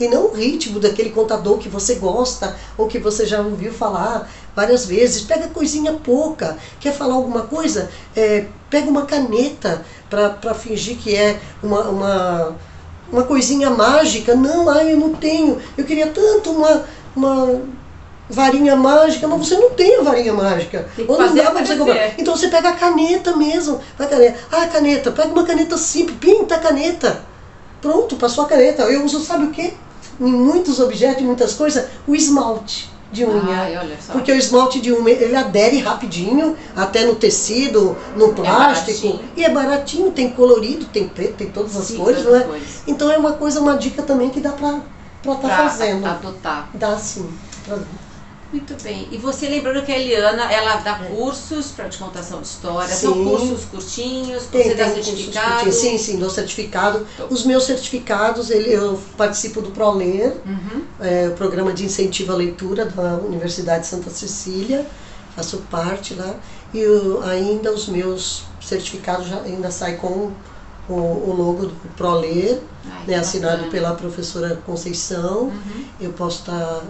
e 0.00 0.08
não 0.08 0.26
o 0.26 0.32
ritmo 0.32 0.78
daquele 0.78 1.10
contador 1.10 1.58
que 1.58 1.68
você 1.68 1.96
gosta 1.96 2.56
ou 2.76 2.86
que 2.86 2.98
você 2.98 3.26
já 3.26 3.40
ouviu 3.40 3.72
falar 3.72 4.30
várias 4.58 4.86
vezes. 4.86 5.22
Pega 5.22 5.48
coisinha 5.48 5.92
pouca. 5.92 6.56
Quer 6.80 6.92
falar 6.92 7.14
alguma 7.14 7.42
coisa? 7.42 7.88
É, 8.16 8.46
pega 8.68 8.90
uma 8.90 9.06
caneta 9.06 9.84
para 10.10 10.54
fingir 10.54 10.98
que 10.98 11.14
é 11.14 11.38
uma, 11.62 11.82
uma, 11.82 12.56
uma 13.12 13.22
coisinha 13.22 13.70
mágica. 13.70 14.34
Não, 14.34 14.68
ai, 14.68 14.92
eu 14.92 14.96
não 14.96 15.14
tenho. 15.14 15.60
Eu 15.76 15.84
queria 15.84 16.08
tanto 16.08 16.50
uma, 16.50 16.84
uma 17.14 17.60
varinha 18.28 18.74
mágica, 18.74 19.28
mas 19.28 19.46
você 19.46 19.56
não 19.56 19.70
tem 19.70 19.96
a 19.96 20.02
varinha 20.02 20.34
mágica. 20.34 20.88
Ou 21.06 21.16
não 21.16 21.34
dá 21.34 21.50
pra 21.52 21.64
você 21.64 21.76
comprar. 21.76 22.18
Então 22.18 22.36
você 22.36 22.48
pega 22.48 22.70
a 22.70 22.76
caneta 22.76 23.36
mesmo. 23.36 23.80
Vai 23.96 24.08
caneta. 24.08 24.38
Ah, 24.50 24.66
caneta, 24.66 25.12
pega 25.12 25.28
uma 25.28 25.44
caneta 25.44 25.78
simples, 25.78 26.18
pinta 26.18 26.56
a 26.56 26.58
caneta. 26.58 27.22
Pronto, 27.80 28.16
passou 28.16 28.44
a 28.44 28.48
caneta. 28.48 28.82
Eu 28.82 29.04
uso, 29.04 29.20
sabe 29.20 29.44
o 29.44 29.50
quê? 29.52 29.74
Em 30.20 30.32
muitos 30.32 30.80
objetos, 30.80 31.22
em 31.22 31.26
muitas 31.26 31.54
coisas, 31.54 31.86
o 32.08 32.12
esmalte 32.12 32.97
de 33.10 33.24
unha. 33.24 33.60
Ai, 33.62 33.98
porque 34.12 34.30
o 34.30 34.34
esmalte 34.34 34.80
de 34.80 34.92
unha 34.92 35.10
ele 35.10 35.36
adere 35.36 35.78
rapidinho, 35.78 36.56
até 36.76 37.04
no 37.04 37.14
tecido, 37.14 37.96
no 38.16 38.30
é 38.30 38.34
plástico. 38.34 39.20
É 39.36 39.40
e 39.40 39.44
é 39.44 39.50
baratinho, 39.50 40.10
tem 40.12 40.30
colorido, 40.30 40.86
tem 40.86 41.08
preto, 41.08 41.34
tem 41.34 41.50
todas 41.50 41.76
as 41.76 41.86
Sim, 41.86 41.96
cores, 41.96 42.24
não 42.24 42.36
é? 42.36 42.46
Então 42.86 43.10
é 43.10 43.16
uma 43.16 43.32
coisa, 43.32 43.60
uma 43.60 43.76
dica 43.76 44.02
também 44.02 44.30
que 44.30 44.40
dá 44.40 44.52
pra 44.52 44.80
estar 45.22 45.36
tá 45.36 45.56
fazendo. 45.56 46.06
Adotar. 46.06 46.68
Dá 46.74 46.96
sim. 46.98 47.28
Pra... 47.64 47.78
Muito 48.50 48.82
bem. 48.82 49.08
E 49.12 49.18
você 49.18 49.46
lembrando 49.46 49.84
que 49.84 49.92
a 49.92 49.98
Eliana, 49.98 50.50
ela 50.50 50.76
dá 50.76 50.98
é. 51.04 51.08
cursos 51.10 51.66
para 51.66 51.88
de 51.88 51.98
contação 51.98 52.40
de 52.40 52.46
história, 52.46 52.94
sim. 52.94 53.06
são 53.06 53.24
cursos 53.24 53.64
curtinhos, 53.66 54.44
tem, 54.46 54.62
você 54.62 54.74
tem 54.74 54.76
dá 54.76 54.88
certificado? 54.90 55.72
Sim, 55.72 55.98
sim, 55.98 56.18
dou 56.18 56.30
certificado. 56.30 57.06
Então. 57.14 57.26
Os 57.30 57.44
meus 57.44 57.64
certificados, 57.64 58.50
ele, 58.50 58.72
eu 58.72 58.98
participo 59.18 59.60
do 59.60 59.70
ProLer, 59.70 60.34
uhum. 60.46 60.82
é, 60.98 61.28
o 61.28 61.32
programa 61.32 61.74
de 61.74 61.84
incentivo 61.84 62.32
à 62.32 62.36
leitura 62.36 62.86
da 62.86 63.16
Universidade 63.16 63.82
de 63.82 63.88
Santa 63.88 64.08
Cecília, 64.08 64.86
faço 65.36 65.58
parte 65.70 66.14
lá, 66.14 66.34
e 66.72 66.78
eu, 66.78 67.22
ainda 67.24 67.70
os 67.72 67.86
meus 67.86 68.44
certificados 68.62 69.28
já, 69.28 69.42
ainda 69.42 69.70
saem 69.70 69.98
com 69.98 70.32
o, 70.88 70.94
o 70.94 71.34
logo 71.36 71.66
do 71.66 71.88
ProLer, 71.96 72.60
né, 73.06 73.16
assinado 73.16 73.64
pela 73.64 73.94
professora 73.94 74.58
Conceição. 74.64 75.44
Uhum. 75.44 75.84
Eu 76.00 76.12
posso 76.14 76.40
estar 76.40 76.58
tá 76.58 76.82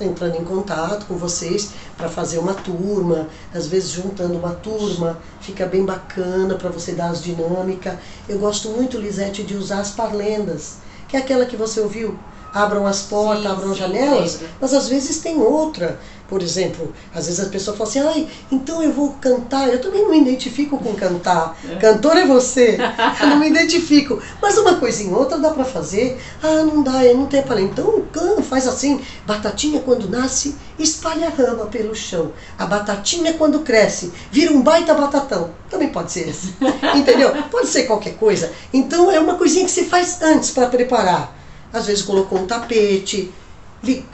entrando 0.00 0.36
em 0.36 0.44
contato 0.44 1.06
com 1.06 1.16
vocês 1.16 1.70
para 1.96 2.08
fazer 2.08 2.38
uma 2.38 2.54
turma, 2.54 3.28
às 3.52 3.66
vezes 3.66 3.90
juntando 3.90 4.38
uma 4.38 4.54
turma, 4.54 5.18
fica 5.40 5.66
bem 5.66 5.84
bacana 5.84 6.54
para 6.56 6.70
você 6.70 6.92
dar 6.92 7.10
as 7.10 7.22
dinâmicas. 7.22 7.98
Eu 8.28 8.38
gosto 8.38 8.70
muito, 8.70 8.98
Lisete, 8.98 9.42
de 9.42 9.56
usar 9.56 9.80
as 9.80 9.90
parlendas, 9.90 10.78
que 11.08 11.16
é 11.16 11.20
aquela 11.20 11.46
que 11.46 11.56
você 11.56 11.80
ouviu, 11.80 12.18
abram 12.54 12.86
as 12.86 13.02
portas, 13.02 13.42
sim, 13.42 13.48
abram 13.48 13.74
janelas, 13.74 14.40
mas 14.60 14.72
às 14.72 14.88
vezes 14.88 15.18
tem 15.18 15.36
outra. 15.38 15.98
Por 16.26 16.40
exemplo, 16.40 16.90
às 17.14 17.26
vezes 17.26 17.46
a 17.46 17.50
pessoa 17.50 17.76
fala 17.76 17.90
assim, 17.90 18.00
ai, 18.00 18.28
então 18.50 18.82
eu 18.82 18.90
vou 18.92 19.10
cantar. 19.20 19.68
Eu 19.68 19.80
também 19.80 20.02
não 20.02 20.10
me 20.10 20.20
identifico 20.20 20.78
com 20.78 20.94
cantar. 20.94 21.56
É. 21.68 21.76
Cantor 21.76 22.16
é 22.16 22.26
você. 22.26 22.78
Eu 23.20 23.26
não 23.28 23.38
me 23.38 23.50
identifico. 23.50 24.20
Mas 24.40 24.56
uma 24.56 24.76
coisinha 24.76 25.14
outra 25.14 25.38
dá 25.38 25.50
para 25.50 25.64
fazer. 25.64 26.18
Ah, 26.42 26.62
não 26.64 26.82
dá, 26.82 27.04
eu 27.04 27.16
não 27.16 27.26
tenho 27.26 27.42
para 27.42 27.60
Então 27.60 28.02
canta, 28.10 28.42
faz 28.42 28.66
assim. 28.66 29.00
Batatinha 29.26 29.80
quando 29.80 30.08
nasce, 30.08 30.56
espalha 30.78 31.28
a 31.28 31.30
rama 31.30 31.66
pelo 31.66 31.94
chão. 31.94 32.32
A 32.58 32.66
batatinha 32.66 33.34
quando 33.34 33.60
cresce, 33.60 34.10
vira 34.32 34.52
um 34.52 34.62
baita 34.62 34.94
batatão. 34.94 35.50
Também 35.70 35.88
pode 35.88 36.10
ser 36.10 36.28
esse. 36.28 36.54
Entendeu? 36.96 37.32
Pode 37.50 37.68
ser 37.68 37.84
qualquer 37.84 38.14
coisa. 38.14 38.50
Então 38.72 39.10
é 39.10 39.20
uma 39.20 39.36
coisinha 39.36 39.64
que 39.64 39.70
você 39.70 39.84
faz 39.84 40.22
antes 40.22 40.50
para 40.50 40.68
preparar. 40.68 41.43
Às 41.74 41.86
vezes 41.86 42.02
colocou 42.02 42.38
um 42.38 42.46
tapete, 42.46 43.30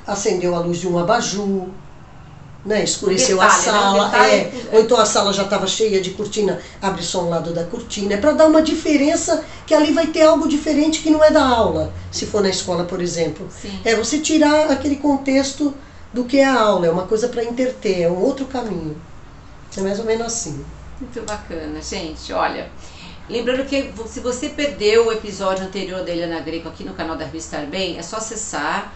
acendeu 0.05 0.57
a 0.57 0.59
luz 0.59 0.79
de 0.79 0.89
um 0.89 0.99
abajur 0.99 1.69
né, 2.65 2.85
escureceu 2.85 3.39
detalhe, 3.39 3.53
a 3.53 3.57
né, 3.57 3.63
sala, 3.63 4.05
detalhe, 4.07 4.33
é, 4.33 4.37
é. 4.37 4.69
ou 4.73 4.81
então 4.81 4.99
a 4.99 5.07
sala 5.07 5.33
já 5.33 5.45
estava 5.45 5.67
cheia 5.67 6.01
de 6.01 6.11
cortina, 6.11 6.61
abre 6.81 7.03
só 7.03 7.25
um 7.25 7.31
lado 7.31 7.53
da 7.53 7.65
cortina, 7.65 8.15
é 8.15 8.17
para 8.17 8.33
dar 8.33 8.47
uma 8.47 8.63
diferença 8.63 9.45
que 9.67 9.75
ali 9.75 9.93
vai 9.93 10.09
ter 10.09 10.23
algo 10.23 10.47
diferente 10.47 11.01
que 11.01 11.11
não 11.11 11.25
é 11.25 11.31
da 11.31 11.43
aula, 11.43 11.93
se 12.11 12.27
for 12.27 12.43
na 12.43 12.51
escola, 12.51 12.85
por 12.85 13.01
exemplo. 13.01 13.49
Sim. 13.51 13.81
É 13.85 13.95
você 13.95 14.19
tirar 14.19 14.71
aquele 14.71 14.97
contexto 14.97 15.75
do 16.13 16.25
que 16.25 16.39
é 16.39 16.45
a 16.45 16.61
aula, 16.61 16.87
é 16.87 16.91
uma 16.91 17.07
coisa 17.07 17.29
para 17.29 17.43
interter, 17.45 18.03
é 18.03 18.11
um 18.11 18.21
outro 18.23 18.45
caminho. 18.47 18.97
É 19.77 19.81
mais 19.81 19.99
ou 19.99 20.05
menos 20.05 20.27
assim. 20.27 20.63
Muito 21.01 21.23
bacana, 21.23 21.81
gente. 21.81 22.33
Olha, 22.33 22.69
lembrando 23.29 23.67
que 23.67 23.93
se 24.07 24.21
você 24.21 24.49
perdeu 24.49 25.07
o 25.07 25.13
episódio 25.13 25.65
anterior 25.65 26.03
da 26.05 26.11
Eliana 26.11 26.41
Greco 26.41 26.69
aqui 26.69 26.85
no 26.85 26.95
canal 26.95 27.17
da 27.17 27.25
Revista 27.25 27.57
Estar 27.57 27.71
Bem, 27.71 27.99
é 27.99 28.03
só 28.03 28.17
acessar. 28.17 28.93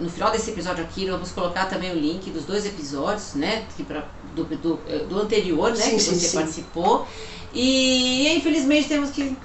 No 0.00 0.08
final 0.08 0.30
desse 0.30 0.50
episódio 0.50 0.82
aqui, 0.82 1.02
nós 1.02 1.14
vamos 1.14 1.32
colocar 1.32 1.66
também 1.66 1.90
o 1.92 1.94
link 1.94 2.30
dos 2.30 2.44
dois 2.44 2.64
episódios, 2.64 3.34
né? 3.34 3.66
Pra, 3.86 4.04
do, 4.34 4.44
do, 4.44 4.80
eh, 4.88 5.04
do 5.04 5.20
anterior, 5.20 5.70
né? 5.70 5.76
Sim, 5.76 5.90
que 5.96 6.00
sim, 6.00 6.14
você 6.14 6.28
sim. 6.28 6.36
participou. 6.36 7.06
E 7.52 8.34
infelizmente 8.36 8.88
temos 8.88 9.10
que 9.10 9.36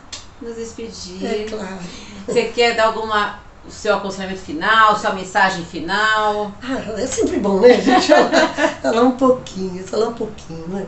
nos 0.42 0.56
despedir. 0.56 1.26
É 1.26 1.46
claro. 1.50 1.80
Você 2.26 2.44
quer 2.46 2.76
dar 2.76 2.86
alguma. 2.88 3.40
O 3.68 3.72
seu 3.72 3.96
aconselhamento 3.96 4.40
final, 4.40 4.98
sua 4.98 5.12
mensagem 5.12 5.66
final? 5.66 6.54
Ah, 6.64 7.02
é 7.02 7.06
sempre 7.06 7.38
bom, 7.38 7.60
né, 7.60 7.74
gente? 7.82 8.08
Falar 8.82 9.02
um 9.02 9.12
pouquinho, 9.12 9.84
falar 9.86 10.08
um 10.08 10.14
pouquinho, 10.14 10.66
né? 10.70 10.88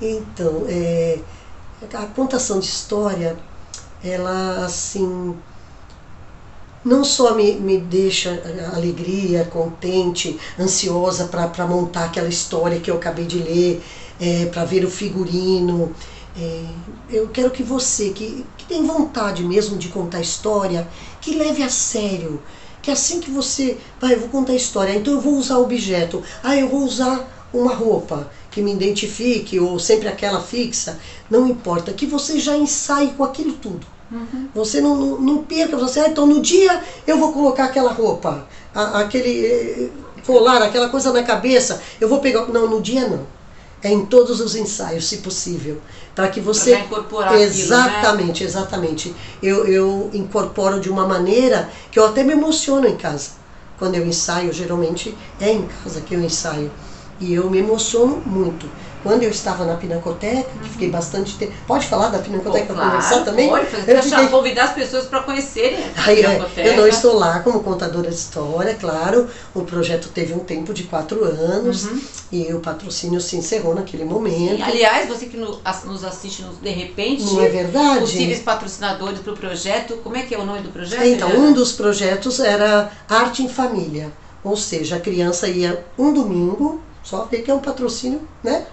Então, 0.00 0.64
é, 0.68 1.18
a 1.94 2.06
contação 2.06 2.58
de 2.58 2.66
história, 2.66 3.36
ela, 4.02 4.64
assim, 4.64 5.34
não 6.84 7.04
só 7.04 7.34
me, 7.34 7.52
me 7.52 7.78
deixa 7.78 8.30
alegria, 8.74 9.44
contente, 9.44 10.38
ansiosa 10.58 11.26
para 11.26 11.66
montar 11.66 12.06
aquela 12.06 12.28
história 12.28 12.80
que 12.80 12.90
eu 12.90 12.96
acabei 12.96 13.26
de 13.26 13.38
ler, 13.38 13.82
é, 14.20 14.46
para 14.46 14.64
ver 14.64 14.84
o 14.84 14.90
figurino. 14.90 15.94
É, 16.36 16.64
eu 17.10 17.28
quero 17.28 17.50
que 17.50 17.62
você, 17.62 18.10
que, 18.10 18.46
que 18.56 18.64
tem 18.64 18.84
vontade 18.84 19.42
mesmo 19.42 19.76
de 19.76 19.88
contar 19.88 20.20
história, 20.20 20.88
que 21.20 21.34
leve 21.34 21.62
a 21.62 21.68
sério. 21.68 22.42
Que 22.82 22.90
assim 22.90 23.20
que 23.20 23.30
você, 23.30 23.76
vai, 24.00 24.14
eu 24.14 24.20
vou 24.20 24.28
contar 24.30 24.54
história, 24.54 24.94
então 24.94 25.12
eu 25.14 25.20
vou 25.20 25.34
usar 25.34 25.58
objeto, 25.58 26.22
ah, 26.42 26.56
eu 26.56 26.68
vou 26.68 26.82
usar 26.82 27.28
uma 27.52 27.74
roupa 27.74 28.28
que 28.50 28.62
me 28.62 28.72
identifique, 28.72 29.58
ou 29.58 29.78
sempre 29.78 30.08
aquela 30.08 30.40
fixa, 30.40 30.98
não 31.30 31.46
importa, 31.48 31.92
que 31.92 32.06
você 32.06 32.38
já 32.38 32.56
ensaie 32.56 33.08
com 33.16 33.24
aquilo 33.24 33.52
tudo. 33.54 33.86
Você 34.54 34.80
não, 34.80 34.96
não, 34.96 35.20
não 35.20 35.44
perca, 35.44 35.76
você, 35.76 36.00
ah, 36.00 36.08
então 36.08 36.26
no 36.26 36.40
dia 36.42 36.82
eu 37.06 37.16
vou 37.18 37.32
colocar 37.32 37.64
aquela 37.64 37.92
roupa, 37.92 38.44
a- 38.74 39.00
aquele 39.00 39.46
eh, 39.46 39.88
colar, 40.26 40.62
aquela 40.62 40.88
coisa 40.88 41.12
na 41.12 41.22
cabeça, 41.22 41.80
eu 42.00 42.08
vou 42.08 42.18
pegar. 42.20 42.46
Não, 42.48 42.68
no 42.68 42.80
dia 42.80 43.06
não. 43.06 43.24
É 43.82 43.90
em 43.90 44.04
todos 44.04 44.40
os 44.40 44.54
ensaios, 44.56 45.06
se 45.08 45.18
possível. 45.18 45.80
Para 46.14 46.28
que 46.28 46.40
você. 46.40 46.72
já 46.72 46.80
incorporar 46.80 47.32
aquilo, 47.32 47.46
né? 47.48 47.54
Exatamente, 47.62 48.44
exatamente. 48.44 49.14
Eu, 49.42 49.64
eu 49.66 50.10
incorporo 50.12 50.80
de 50.80 50.90
uma 50.90 51.06
maneira 51.06 51.70
que 51.90 51.98
eu 51.98 52.04
até 52.04 52.22
me 52.22 52.32
emociono 52.32 52.86
em 52.86 52.96
casa. 52.96 53.30
Quando 53.78 53.94
eu 53.94 54.04
ensaio, 54.06 54.52
geralmente 54.52 55.16
é 55.40 55.52
em 55.52 55.66
casa 55.82 56.00
que 56.02 56.14
eu 56.14 56.20
ensaio. 56.20 56.70
E 57.20 57.34
eu 57.34 57.50
me 57.50 57.58
emociono 57.58 58.22
muito. 58.24 58.66
Quando 59.02 59.22
eu 59.22 59.30
estava 59.30 59.64
na 59.64 59.76
Pinacoteca, 59.76 60.50
que 60.62 60.68
fiquei 60.70 60.90
bastante 60.90 61.34
tempo. 61.36 61.52
Pode 61.66 61.86
falar 61.86 62.08
da 62.08 62.18
Pinacoteca 62.18 62.74
para 62.74 62.84
conversar 62.84 63.24
também? 63.24 63.48
Pode, 63.48 63.64
Eu 63.64 63.70
fazer, 63.70 64.02
fiquei- 64.02 64.28
convidar 64.28 64.64
as 64.64 64.72
pessoas 64.74 65.06
para 65.06 65.20
conhecerem 65.20 65.78
a 65.96 66.04
Aí, 66.06 66.20
é, 66.22 66.28
Pinacoteca. 66.34 66.68
eu 66.68 66.76
não 66.76 66.86
estou 66.86 67.14
lá 67.14 67.40
como 67.40 67.60
contadora 67.60 68.08
de 68.10 68.14
história, 68.16 68.74
claro. 68.74 69.26
O 69.54 69.62
projeto 69.62 70.08
teve 70.10 70.34
um 70.34 70.40
tempo 70.40 70.74
de 70.74 70.82
quatro 70.84 71.24
anos 71.24 71.88
e 72.30 72.52
o 72.52 72.60
patrocínio 72.60 73.20
se 73.22 73.36
encerrou 73.36 73.74
naquele 73.74 74.04
momento. 74.04 74.56
Sim, 74.56 74.62
aliás, 74.62 75.08
você 75.08 75.26
que 75.26 75.36
nos 75.38 76.04
assiste 76.04 76.44
de 76.62 76.70
repente, 76.70 77.22
Não 77.24 77.40
é 77.42 77.48
verdade? 77.48 78.00
possíveis 78.00 78.40
patrocinadores 78.40 79.20
para 79.20 79.32
o 79.32 79.36
projeto, 79.36 79.96
como 80.04 80.16
é 80.16 80.22
que 80.22 80.34
é 80.34 80.38
o 80.38 80.44
nome 80.44 80.60
do 80.60 80.68
projeto? 80.70 81.04
Então, 81.04 81.30
um 81.38 81.52
dos 81.54 81.72
projetos 81.72 82.38
era 82.40 82.90
Arte 83.08 83.42
em 83.42 83.48
Família. 83.48 84.10
Ou 84.44 84.56
seja, 84.56 84.96
a 84.96 85.00
criança 85.00 85.48
ia 85.48 85.84
um 85.98 86.12
domingo, 86.14 86.82
só 87.02 87.24
ver 87.24 87.42
que 87.42 87.50
é 87.50 87.54
um 87.54 87.60
patrocínio, 87.60 88.22
né? 88.42 88.66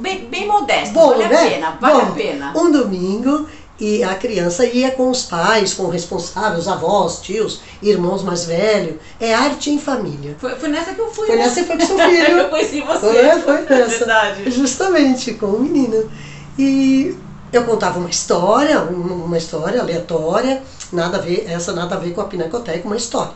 Bem, 0.00 0.26
bem 0.26 0.46
modesto, 0.46 0.94
Bom, 0.94 1.08
vale 1.08 1.26
né? 1.28 1.34
a 1.36 1.50
pena, 1.50 1.78
vale 1.80 1.94
Bom, 1.94 2.00
a 2.02 2.12
pena. 2.12 2.52
Um 2.56 2.70
domingo 2.70 3.46
e 3.80 4.04
a 4.04 4.14
criança 4.14 4.64
ia 4.64 4.92
com 4.92 5.10
os 5.10 5.24
pais, 5.24 5.74
com 5.74 5.88
os 5.88 6.68
avós, 6.68 7.20
tios, 7.20 7.60
irmãos 7.82 8.22
mais 8.22 8.44
velhos. 8.44 8.96
É 9.18 9.34
arte 9.34 9.70
em 9.70 9.78
família. 9.80 10.36
Foi, 10.38 10.54
foi 10.54 10.68
nessa 10.68 10.94
que 10.94 11.00
eu 11.00 11.10
fui. 11.10 11.26
Foi 11.26 11.36
né? 11.36 11.42
nessa 11.42 11.60
que 11.62 11.66
foi 11.66 11.78
com 11.78 11.86
seu 11.86 11.98
filho. 11.98 12.38
eu 12.38 12.48
conheci 12.48 12.80
você. 12.80 13.00
Foi, 13.00 13.40
foi 13.40 13.76
É 13.76 13.80
nessa. 13.80 13.98
verdade. 13.98 14.50
Justamente, 14.52 15.34
com 15.34 15.46
o 15.46 15.60
menino. 15.60 16.08
E 16.56 17.16
eu 17.52 17.64
contava 17.64 17.98
uma 17.98 18.08
história, 18.10 18.80
um- 18.82 19.24
uma 19.24 19.36
história 19.38 19.80
aleatória, 19.80 20.62
nada 20.92 21.18
a 21.18 21.20
ver, 21.20 21.46
essa 21.50 21.72
nada 21.72 21.96
a 21.96 21.98
ver 21.98 22.12
com 22.14 22.20
a 22.20 22.24
Pinacoteca, 22.24 22.86
uma 22.86 22.96
história. 22.96 23.32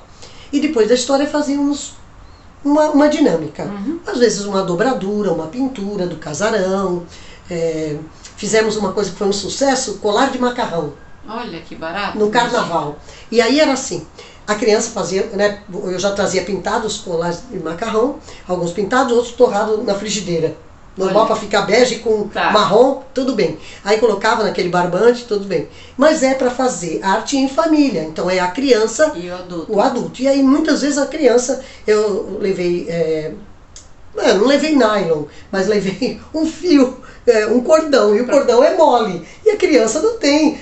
E 0.52 0.60
depois 0.60 0.86
da 0.88 0.94
história 0.94 1.26
fazíamos 1.26 1.94
uma, 2.66 2.90
uma 2.90 3.08
dinâmica. 3.08 3.64
Uhum. 3.64 4.00
Às 4.06 4.18
vezes 4.18 4.44
uma 4.44 4.62
dobradura, 4.62 5.32
uma 5.32 5.46
pintura 5.46 6.06
do 6.06 6.16
casarão. 6.16 7.04
é, 7.50 7.96
fizemos 8.36 8.76
uma 8.76 8.92
coisa 8.92 9.10
que 9.10 9.16
foi 9.16 9.28
um 9.28 9.32
sucesso, 9.32 9.98
colar 9.98 10.30
de 10.30 10.38
macarrão 10.38 10.92
Olha 11.26 11.60
que 11.60 11.74
barato. 11.74 12.18
no 12.18 12.28
carnaval. 12.28 12.98
E 13.30 13.40
aí 13.40 13.60
era 13.60 13.72
assim, 13.72 14.06
a 14.46 14.54
criança 14.54 14.90
fazia, 14.90 15.26
né, 15.32 15.62
eu 15.72 15.98
já 15.98 16.12
trazia 16.12 16.44
pintados 16.44 16.98
colares 16.98 17.42
de 17.50 17.58
macarrão, 17.58 18.16
alguns 18.46 18.72
pintados, 18.72 19.12
outros 19.12 19.34
torrados 19.34 19.84
na 19.84 19.94
frigideira. 19.94 20.56
Normal 20.96 21.26
para 21.26 21.36
ficar 21.36 21.62
bege 21.62 21.96
com 21.96 22.26
Tá. 22.28 22.50
marrom, 22.50 23.02
tudo 23.12 23.34
bem. 23.34 23.58
Aí 23.84 23.98
colocava 23.98 24.42
naquele 24.44 24.68
barbante, 24.70 25.24
tudo 25.26 25.44
bem. 25.44 25.68
Mas 25.96 26.22
é 26.22 26.34
para 26.34 26.50
fazer 26.50 27.00
arte 27.02 27.36
em 27.36 27.48
família, 27.48 28.02
então 28.02 28.30
é 28.30 28.38
a 28.40 28.48
criança 28.48 29.12
E 29.14 29.28
o 29.28 29.34
adulto. 29.34 29.72
o 29.74 29.80
adulto. 29.80 30.22
E 30.22 30.28
aí 30.28 30.42
muitas 30.42 30.80
vezes 30.80 30.96
a 30.98 31.06
criança, 31.06 31.60
eu 31.86 32.38
levei, 32.40 32.86
é, 32.88 33.32
é, 34.18 34.32
não 34.34 34.46
levei 34.46 34.74
nylon, 34.74 35.24
mas 35.52 35.66
levei 35.66 36.18
um 36.32 36.46
fio, 36.46 36.98
é, 37.26 37.46
um 37.46 37.60
cordão, 37.60 38.16
e 38.16 38.20
o 38.22 38.26
cordão 38.26 38.64
é 38.64 38.74
mole. 38.74 39.26
E 39.44 39.50
a 39.50 39.56
criança 39.56 40.00
não 40.00 40.16
tem 40.16 40.58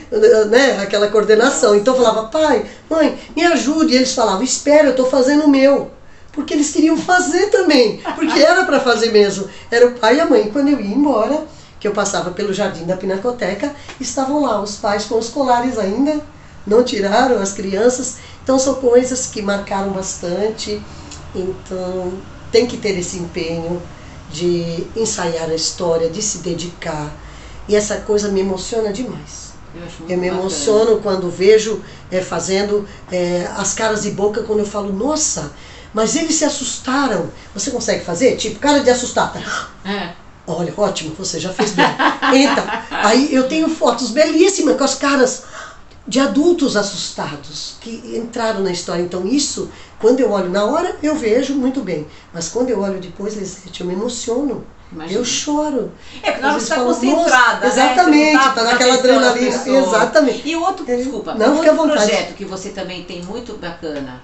né, 0.51 0.81
aquela 0.83 1.09
coordenação. 1.09 1.77
Então 1.77 1.94
eu 1.94 2.03
falava, 2.03 2.29
pai, 2.29 2.64
mãe, 2.90 3.16
me 3.37 3.44
ajude. 3.44 3.92
E 3.92 3.97
eles 3.97 4.12
falavam, 4.14 4.42
espera, 4.42 4.87
eu 4.87 4.90
estou 4.90 5.07
fazendo 5.07 5.44
o 5.44 5.49
meu. 5.49 5.90
Porque 6.35 6.55
eles 6.55 6.70
queriam 6.73 6.97
fazer 6.97 7.47
também, 7.51 8.01
porque 8.14 8.40
era 8.40 8.64
para 8.64 8.81
fazer 8.81 9.12
mesmo. 9.12 9.49
Era 9.70 9.87
o 9.87 9.92
pai 9.92 10.16
e 10.16 10.20
a 10.20 10.27
mãe. 10.27 10.51
Quando 10.53 10.68
eu 10.68 10.81
ia 10.81 10.94
embora, 10.94 11.47
que 11.79 11.87
eu 11.87 11.92
passava 11.92 12.31
pelo 12.33 12.53
jardim 12.53 12.85
da 12.85 12.97
Pinacoteca, 12.97 13.75
estavam 14.01 14.42
lá 14.42 14.61
os 14.61 14.77
pais 14.77 15.05
com 15.05 15.18
os 15.18 15.29
colares 15.29 15.79
ainda, 15.79 16.20
não 16.66 16.83
tiraram 16.83 17.38
as 17.40 17.53
crianças. 17.53 18.16
Então 18.42 18.59
são 18.59 18.75
coisas 18.75 19.27
que 19.27 19.40
marcaram 19.42 19.90
bastante. 19.90 20.83
Então 21.35 22.12
tem 22.51 22.66
que 22.66 22.77
ter 22.77 22.99
esse 22.99 23.18
empenho 23.18 23.81
de 24.31 24.87
ensaiar 24.97 25.51
a 25.51 25.55
história, 25.55 26.09
de 26.11 26.23
se 26.23 26.38
dedicar. 26.38 27.12
E 27.68 27.77
essa 27.77 27.97
coisa 27.99 28.29
me 28.29 28.40
emociona 28.40 28.92
demais. 28.92 29.53
Eu, 29.75 29.83
Eu 30.09 30.18
me 30.18 30.29
bacana. 30.29 30.40
emociono 30.40 31.01
quando 31.01 31.29
vejo 31.31 31.83
é, 32.11 32.20
fazendo 32.20 32.87
é, 33.11 33.49
as 33.57 33.75
caras 33.75 34.03
de 34.03 34.11
boca 34.11 34.42
quando 34.42 34.61
eu 34.61 34.66
falo, 34.66 34.92
nossa, 34.92 35.53
mas 35.94 36.16
eles 36.16 36.35
se 36.35 36.44
assustaram. 36.44 37.30
Você 37.54 37.70
consegue 37.70 38.04
fazer? 38.04 38.37
Tipo, 38.37 38.59
cara 38.59 38.80
de 38.80 38.90
assustar. 38.90 39.33
É. 39.85 40.11
Olha, 40.46 40.74
ótimo, 40.76 41.14
você 41.16 41.40
já 41.40 41.52
fez 41.52 41.70
bem. 41.70 41.87
Então, 42.35 42.64
aí 42.90 43.33
eu 43.33 43.48
tenho 43.48 43.68
fotos 43.68 44.11
belíssimas 44.11 44.76
com 44.76 44.85
as 44.85 44.96
caras 44.96 45.44
de 46.07 46.20
adultos 46.20 46.76
assustados 46.76 47.76
que 47.80 48.12
entraram 48.14 48.61
na 48.61 48.70
história. 48.70 49.02
Então, 49.02 49.26
isso, 49.26 49.70
quando 49.98 50.20
eu 50.20 50.30
olho 50.33 50.50
na 50.50 50.64
hora, 50.64 50.96
eu 51.02 51.14
vejo 51.14 51.54
muito 51.54 51.80
bem. 51.80 52.07
Mas 52.33 52.48
quando 52.48 52.68
eu 52.68 52.80
olho 52.80 53.00
depois, 53.00 53.37
Lisete, 53.37 53.80
eu 53.80 53.87
me 53.87 53.94
emociono. 53.94 54.66
Imagina. 54.92 55.18
Eu 55.18 55.24
choro. 55.24 55.92
É, 56.22 56.33
porque 56.33 56.46
você 56.46 56.62
está 56.62 56.85
concentrada, 56.85 57.61
né? 57.61 57.72
Exatamente, 57.72 58.37
tá 58.37 58.50
prestando 58.50 58.70
naquela 58.70 58.94
atenção 58.94 59.20
nas 59.20 59.30
adrenalina. 59.30 59.87
Exatamente. 59.87 60.48
E 60.48 60.57
o 60.57 60.62
outro, 60.62 60.85
desculpa, 60.85 61.35
não, 61.35 61.57
outro 61.57 61.74
projeto 61.74 62.35
que 62.35 62.44
você 62.44 62.68
também 62.68 63.02
tem 63.04 63.22
muito 63.22 63.54
bacana 63.54 64.20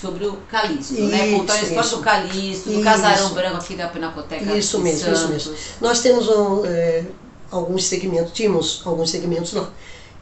sobre 0.00 0.26
o 0.26 0.36
Calixto, 0.50 0.94
né? 0.94 1.32
Contar 1.32 1.54
a 1.54 1.56
Isso, 1.56 1.66
história 1.66 1.86
isso. 1.86 1.96
do 1.96 2.02
Calixto, 2.02 2.68
do 2.68 2.74
Isso. 2.74 2.84
casarão 2.84 3.28
branco 3.30 3.56
aqui 3.56 3.74
da 3.74 3.88
Pinacoteca 3.88 4.56
Isso 4.56 4.78
de 4.78 4.82
mesmo, 4.84 5.12
isso 5.12 5.22
Santos. 5.22 5.46
mesmo. 5.46 5.54
Nós 5.80 6.00
temos 6.00 6.28
um, 6.28 6.64
é, 6.64 7.04
alguns 7.50 7.84
segmentos, 7.84 8.32
tínhamos 8.32 8.82
alguns 8.84 9.10
segmentos 9.10 9.52
lá. 9.52 9.68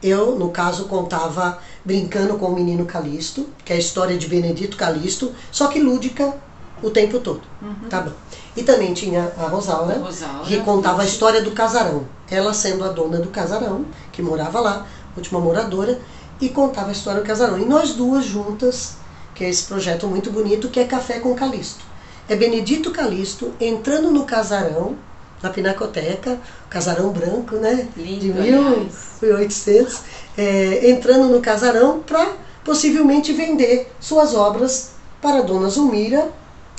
Eu, 0.01 0.37
no 0.37 0.49
caso, 0.49 0.85
contava 0.85 1.59
brincando 1.83 2.37
com 2.37 2.47
o 2.47 2.53
menino 2.55 2.85
Calisto, 2.85 3.47
que 3.63 3.71
é 3.71 3.75
a 3.77 3.79
história 3.79 4.17
de 4.17 4.27
Benedito 4.27 4.75
Calisto, 4.75 5.31
só 5.51 5.67
que 5.67 5.79
lúdica 5.79 6.33
o 6.81 6.89
tempo 6.89 7.19
todo. 7.19 7.41
Tá 7.89 8.01
bom. 8.01 8.11
E 8.55 8.63
também 8.63 8.93
tinha 8.93 9.31
a 9.37 9.47
Rosaura, 9.47 9.97
Rosaura, 9.99 10.45
que 10.45 10.57
contava 10.59 11.01
a 11.01 11.05
isso. 11.05 11.13
história 11.13 11.41
do 11.41 11.51
casarão. 11.51 12.05
Ela 12.29 12.53
sendo 12.53 12.83
a 12.83 12.89
dona 12.89 13.19
do 13.19 13.29
casarão, 13.29 13.85
que 14.11 14.21
morava 14.21 14.59
lá, 14.59 14.85
última 15.15 15.39
moradora, 15.39 16.01
e 16.41 16.49
contava 16.49 16.89
a 16.89 16.91
história 16.91 17.21
do 17.21 17.25
casarão. 17.25 17.57
E 17.57 17.65
nós 17.65 17.93
duas 17.93 18.25
juntas, 18.25 18.97
que 19.35 19.43
é 19.43 19.49
esse 19.49 19.63
projeto 19.63 20.07
muito 20.07 20.31
bonito, 20.31 20.69
que 20.69 20.79
é 20.79 20.85
Café 20.85 21.19
com 21.19 21.33
Calisto. 21.35 21.83
é 22.29 22.35
Benedito 22.35 22.91
Calixto 22.91 23.53
entrando 23.59 24.11
no 24.11 24.25
casarão, 24.25 24.95
na 25.41 25.49
Pinacoteca, 25.49 26.39
casarão 26.69 27.09
branco, 27.09 27.57
né? 27.57 27.87
Lindo, 27.97 28.19
de 28.19 28.31
aliás. 28.31 28.93
1800, 29.21 30.01
é, 30.37 30.89
entrando 30.89 31.27
no 31.27 31.41
casarão 31.41 31.99
para 31.99 32.31
possivelmente 32.63 33.33
vender 33.33 33.91
suas 33.99 34.33
obras 34.33 34.91
para 35.21 35.39
a 35.39 35.41
dona 35.41 35.67
Zulmira, 35.67 36.31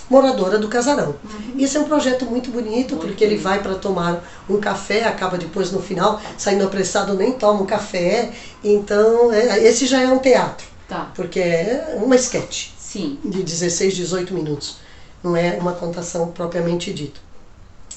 moradora 0.08 0.58
do 0.58 0.68
casarão. 0.68 1.14
Isso 1.56 1.78
é 1.78 1.80
um 1.80 1.84
projeto 1.84 2.24
muito 2.26 2.50
bonito, 2.50 2.96
porque 2.96 3.24
ele 3.24 3.36
vai 3.36 3.62
para 3.62 3.74
tomar 3.74 4.22
um 4.48 4.58
café, 4.58 5.04
acaba 5.04 5.38
depois 5.38 5.70
no 5.70 5.80
final, 5.80 6.20
saindo 6.36 6.64
apressado, 6.64 7.14
nem 7.14 7.32
toma 7.32 7.62
um 7.62 7.66
café. 7.66 8.32
Então, 8.62 9.32
é, 9.32 9.62
esse 9.64 9.86
já 9.86 10.00
é 10.00 10.08
um 10.08 10.18
teatro, 10.18 10.66
Tá. 10.88 11.10
porque 11.14 11.40
é 11.40 11.98
uma 12.02 12.14
esquete 12.14 12.74
Sim. 12.78 13.18
de 13.24 13.42
16, 13.42 13.94
18 13.94 14.34
minutos. 14.34 14.76
Não 15.22 15.34
é 15.36 15.56
uma 15.58 15.72
contação 15.72 16.28
propriamente 16.32 16.92
dita. 16.92 17.18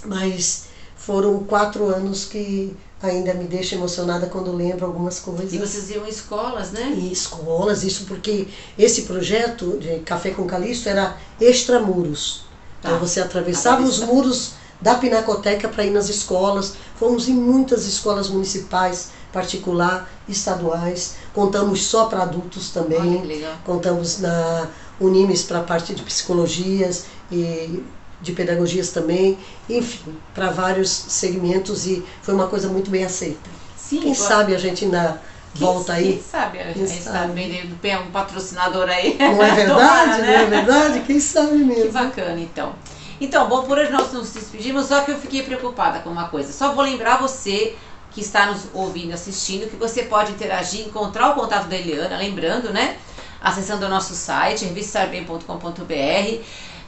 Mas 0.06 0.66
foram 0.96 1.44
quatro 1.44 1.88
anos 1.88 2.26
que 2.26 2.76
ainda 3.02 3.34
me 3.34 3.44
deixa 3.46 3.76
emocionada 3.76 4.28
quando 4.28 4.52
lembro 4.56 4.86
algumas 4.86 5.20
coisas. 5.20 5.54
E 5.54 5.58
vocês 5.58 5.90
iam 5.92 6.06
em 6.06 6.10
escolas, 6.10 6.72
né? 6.72 6.94
E 6.98 7.12
escolas, 7.12 7.84
isso 7.84 8.06
porque 8.06 8.48
esse 8.78 9.04
projeto 9.04 9.78
de 9.80 10.00
Café 10.00 10.32
com 10.32 10.46
Calixto 10.48 10.90
era 10.90 11.18
extramuros. 11.40 12.44
Tá. 12.82 12.90
Então 12.90 13.00
você 13.00 13.20
atravessava 13.20 13.82
os 13.84 13.96
Atravessa- 14.02 14.14
muros 14.14 14.52
da 14.82 14.96
Pinacoteca 14.96 15.68
para 15.68 15.86
ir 15.86 15.92
nas 15.92 16.10
escolas. 16.10 16.74
Fomos 17.00 17.28
em 17.28 17.34
muitas 17.34 17.86
escolas 17.86 18.30
municipais, 18.30 19.10
particular, 19.34 20.10
estaduais. 20.28 21.16
Contamos 21.34 21.84
só 21.86 22.06
para 22.06 22.24
adultos 22.24 22.70
também. 22.70 23.00
Olha 23.00 23.20
que. 23.20 23.58
Contamos 23.66 24.20
na 24.20 24.68
Unimes 25.00 25.44
para 25.44 25.60
a 25.60 25.64
parte 25.64 25.94
de 25.94 26.02
psicologias 26.04 27.06
e 27.32 27.84
de 28.22 28.32
pedagogias 28.32 28.90
também. 28.90 29.38
Enfim, 29.70 30.16
para 30.34 30.50
vários 30.50 30.90
segmentos 30.90 31.86
e 31.86 32.04
foi 32.22 32.34
uma 32.34 32.48
coisa 32.48 32.68
muito 32.68 32.90
bem 32.90 33.04
aceita. 33.06 33.50
Sim. 33.78 34.02
Quem 34.02 34.14
sabe 34.14 34.56
a 34.56 34.58
gente 34.58 34.86
ainda 34.86 35.22
quem- 35.54 35.62
volta 35.68 35.94
aí. 35.94 36.14
Quem 36.14 36.24
sabe? 36.24 36.60
A 36.60 36.72
gente 36.74 36.84
está 36.98 37.12
sabe? 37.14 37.34
vendendo 37.34 37.80
bem 37.82 37.98
um 38.00 38.12
patrocinador 38.12 38.90
aí. 38.90 39.16
Não 39.20 39.42
é 39.44 39.54
verdade? 39.56 39.68
Tomara, 39.68 40.18
Não 40.18 40.26
é 40.26 40.46
verdade? 40.46 41.00
Quem 41.02 41.20
sabe 41.20 41.58
Que 41.60 41.64
mesmo. 41.64 41.92
bacana, 41.92 42.40
então. 42.40 42.74
Então, 43.20 43.48
bom, 43.50 43.64
por 43.64 43.78
hoje 43.78 43.92
nós 43.92 44.12
nos 44.14 44.32
despedimos, 44.32 44.88
só 44.88 45.02
que 45.02 45.12
eu 45.12 45.20
fiquei 45.20 45.42
preocupada 45.44 46.00
com 46.00 46.10
uma 46.10 46.30
coisa. 46.30 46.54
Só 46.54 46.74
vou 46.74 46.84
lembrar 46.84 47.18
você 47.18 47.76
que 48.12 48.22
está 48.22 48.46
nos 48.48 48.68
ouvindo, 48.74 49.14
assistindo, 49.14 49.70
que 49.70 49.76
você 49.76 50.04
pode 50.04 50.32
interagir, 50.32 50.86
encontrar 50.88 51.32
o 51.32 51.34
contato 51.34 51.68
da 51.68 51.76
Eliana, 51.76 52.18
lembrando, 52.18 52.72
né? 52.72 52.98
Acessando 53.42 53.86
o 53.86 53.90
nosso 53.90 54.14
site, 54.16 54.66
revistarbem.com.br, 54.66 56.44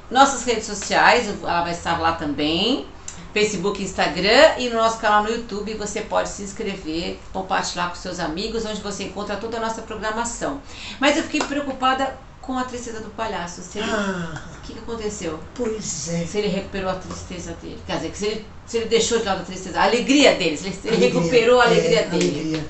nossas 0.09 0.43
redes 0.43 0.65
sociais, 0.65 1.27
ela 1.27 1.61
vai 1.61 1.71
estar 1.71 1.99
lá 1.99 2.13
também, 2.13 2.87
Facebook, 3.33 3.81
Instagram 3.81 4.57
e 4.57 4.69
no 4.69 4.77
nosso 4.77 4.99
canal 4.99 5.23
no 5.23 5.29
YouTube, 5.29 5.75
você 5.75 6.01
pode 6.01 6.29
se 6.29 6.41
inscrever, 6.41 7.19
compartilhar 7.31 7.89
com 7.89 7.95
seus 7.95 8.19
amigos, 8.19 8.65
onde 8.65 8.81
você 8.81 9.03
encontra 9.03 9.35
toda 9.35 9.57
a 9.57 9.59
nossa 9.59 9.83
programação. 9.83 10.61
Mas 10.99 11.15
eu 11.15 11.23
fiquei 11.23 11.41
preocupada 11.41 12.17
com 12.41 12.57
a 12.57 12.63
tristeza 12.63 12.99
do 13.01 13.09
palhaço. 13.11 13.61
Se 13.61 13.79
ele- 13.79 13.89
Ah, 13.91 14.41
o 14.57 14.61
que, 14.65 14.73
que 14.73 14.79
aconteceu? 14.79 15.39
pois 15.55 16.09
é. 16.09 16.25
Se 16.25 16.37
ele 16.39 16.47
recuperou 16.47 16.89
a 16.89 16.95
tristeza 16.95 17.53
dele. 17.61 17.79
Quer 17.85 17.97
dizer, 17.97 18.09
que 18.11 18.17
se 18.17 18.25
ele, 18.25 18.45
se 18.65 18.77
ele 18.77 18.85
deixou 18.87 19.19
de 19.19 19.25
lado 19.25 19.41
a 19.41 19.45
tristeza, 19.45 19.79
a 19.79 19.83
alegria 19.83 20.35
dele, 20.35 20.57
se 20.57 20.67
ele, 20.67 20.89
Alegria. 20.89 21.09
recuperou 21.21 21.61
a 21.61 21.65
alegria 21.65 21.99
É, 22.01 22.07
dele. 22.07 22.29
alegria. 22.39 22.65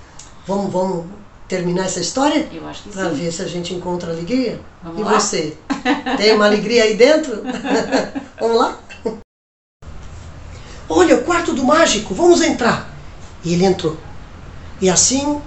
Vamos, 0.48 0.72
vamos 0.72 1.06
terminar 1.48 1.86
essa 1.86 2.00
história? 2.00 2.48
Eu 2.52 2.68
acho 2.68 2.84
que 2.84 2.90
Para 2.90 3.10
sim. 3.10 3.16
ver 3.16 3.32
se 3.32 3.42
a 3.42 3.48
gente 3.48 3.74
encontra 3.74 4.12
alegria? 4.12 4.60
Vamos 4.84 5.00
e 5.00 5.04
lá? 5.04 5.20
você? 5.20 5.58
Tem 6.18 6.34
uma 6.34 6.46
alegria 6.46 6.84
aí 6.84 6.96
dentro? 6.96 7.42
vamos 8.40 8.58
lá? 8.58 8.80
Olha, 10.88 11.16
o 11.18 11.24
quarto 11.24 11.54
do 11.54 11.64
mágico, 11.64 12.14
vamos 12.16 12.42
entrar. 12.42 12.90
E 13.44 13.54
ele 13.54 13.64
entrou. 13.66 13.96
E 14.82 14.90
assim, 14.90 15.40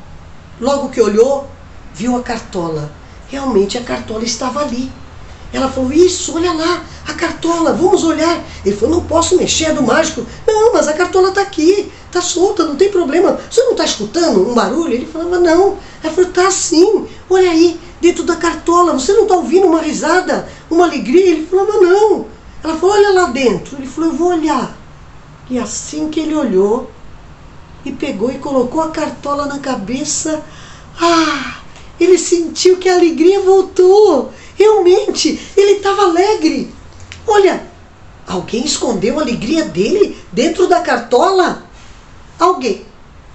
logo 0.60 0.88
que 0.90 1.00
olhou, 1.00 1.48
viu 1.94 2.16
a 2.16 2.22
cartola. 2.22 2.90
Realmente 3.32 3.78
a 3.78 3.82
cartola 3.82 4.24
estava 4.24 4.60
ali. 4.60 4.92
Ela 5.54 5.66
falou: 5.66 5.90
Isso, 5.90 6.36
olha 6.36 6.52
lá, 6.52 6.84
a 7.08 7.14
cartola, 7.14 7.72
vamos 7.72 8.04
olhar. 8.04 8.44
Ele 8.62 8.76
falou: 8.76 8.96
Não 8.96 9.04
posso 9.06 9.38
mexer, 9.38 9.70
é 9.70 9.72
do 9.72 9.82
mágico. 9.82 10.26
Não, 10.46 10.74
mas 10.74 10.86
a 10.86 10.92
cartola 10.92 11.30
está 11.30 11.40
aqui, 11.40 11.90
está 12.04 12.20
solta, 12.20 12.66
não 12.66 12.76
tem 12.76 12.90
problema. 12.90 13.40
Você 13.50 13.62
não 13.62 13.70
está 13.70 13.86
escutando 13.86 14.46
um 14.46 14.52
barulho? 14.52 14.92
Ele 14.92 15.06
falava: 15.06 15.40
Não. 15.40 15.78
Ela 16.04 16.12
falou: 16.12 16.30
Tá 16.30 16.50
sim, 16.50 17.06
olha 17.30 17.50
aí, 17.50 17.80
dentro 18.02 18.22
da 18.22 18.36
cartola, 18.36 18.92
você 18.92 19.14
não 19.14 19.22
está 19.22 19.34
ouvindo 19.34 19.66
uma 19.66 19.80
risada, 19.80 20.46
uma 20.70 20.84
alegria? 20.84 21.30
Ele 21.30 21.46
falava: 21.46 21.72
Não. 21.78 22.26
Ela 22.62 22.76
falou: 22.76 22.94
Olha 22.94 23.14
lá 23.14 23.24
dentro. 23.30 23.78
Ele 23.78 23.86
falou: 23.86 24.10
Eu 24.10 24.16
vou 24.16 24.28
olhar. 24.28 24.76
E 25.48 25.58
assim 25.58 26.10
que 26.10 26.20
ele 26.20 26.34
olhou 26.34 26.90
e 27.82 27.92
pegou 27.92 28.30
e 28.30 28.36
colocou 28.36 28.82
a 28.82 28.90
cartola 28.90 29.46
na 29.46 29.58
cabeça, 29.58 30.42
ah, 31.00 31.61
ele 31.98 32.18
sentiu 32.18 32.78
que 32.78 32.88
a 32.88 32.94
alegria 32.94 33.40
voltou. 33.40 34.32
Realmente, 34.56 35.40
ele 35.56 35.72
estava 35.72 36.02
alegre. 36.02 36.72
Olha, 37.26 37.66
alguém 38.26 38.64
escondeu 38.64 39.18
a 39.18 39.22
alegria 39.22 39.64
dele 39.64 40.16
dentro 40.32 40.66
da 40.68 40.80
cartola? 40.80 41.64
Alguém 42.38 42.84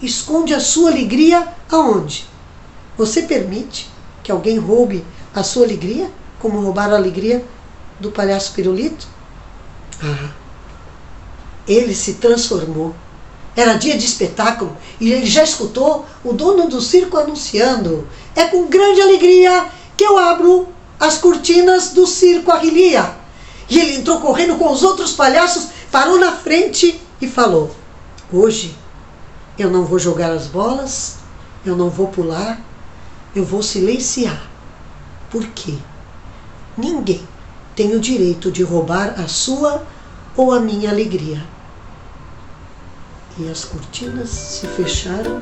esconde 0.02 0.54
a 0.54 0.60
sua 0.60 0.92
alegria 0.92 1.48
aonde? 1.72 2.26
Você 2.98 3.24
permite 3.24 3.90
que 4.24 4.32
alguém 4.32 4.58
roube 4.58 5.06
a 5.34 5.44
sua 5.44 5.64
alegria, 5.64 6.12
como 6.40 6.62
roubaram 6.62 6.94
a 6.94 6.98
alegria 6.98 7.44
do 8.00 8.12
palhaço 8.12 8.54
pirulito? 8.54 9.08
Ah, 10.04 10.32
ele 11.68 11.94
se 11.94 12.16
transformou. 12.16 12.96
Era 13.56 13.74
dia 13.74 13.98
de 13.98 14.06
espetáculo 14.06 14.78
e 15.00 15.12
ele 15.12 15.26
já 15.26 15.44
escutou 15.44 16.06
o 16.24 16.32
dono 16.32 16.68
do 16.68 16.80
circo 16.80 17.18
anunciando: 17.18 18.08
É 18.38 18.46
com 18.46 18.68
grande 18.68 19.02
alegria 19.02 19.68
que 19.98 20.04
eu 20.04 20.16
abro 20.16 20.68
as 21.00 21.18
cortinas 21.18 21.90
do 21.90 22.06
circo 22.06 22.52
Arrilia. 22.52 23.16
E 23.68 23.80
ele 23.80 23.96
entrou 23.96 24.22
correndo 24.22 24.58
com 24.58 24.72
os 24.72 24.84
outros 24.84 25.14
palhaços, 25.14 25.70
parou 25.92 26.20
na 26.20 26.32
frente 26.32 27.02
e 27.20 27.28
falou: 27.28 27.76
Hoje 28.32 28.76
eu 29.58 29.72
não 29.72 29.86
vou 29.86 29.98
jogar 29.98 30.30
as 30.32 30.46
bolas, 30.46 31.16
eu 31.66 31.76
não 31.76 31.90
vou 31.90 32.10
pular, 32.10 32.62
eu 33.36 33.44
vou 33.44 33.64
silenciar. 33.64 34.48
Por 35.32 35.44
quê? 35.48 35.74
Ninguém 36.78 37.28
tem 37.76 37.96
o 37.96 38.00
direito 38.00 38.52
de 38.52 38.62
roubar 38.62 39.20
a 39.20 39.28
sua 39.28 39.84
ou 40.36 40.52
a 40.54 40.60
minha 40.60 40.92
alegria. 40.92 41.44
E 43.40 43.50
as 43.50 43.66
cortinas 43.66 44.30
se 44.30 44.68
fecharam. 44.68 45.42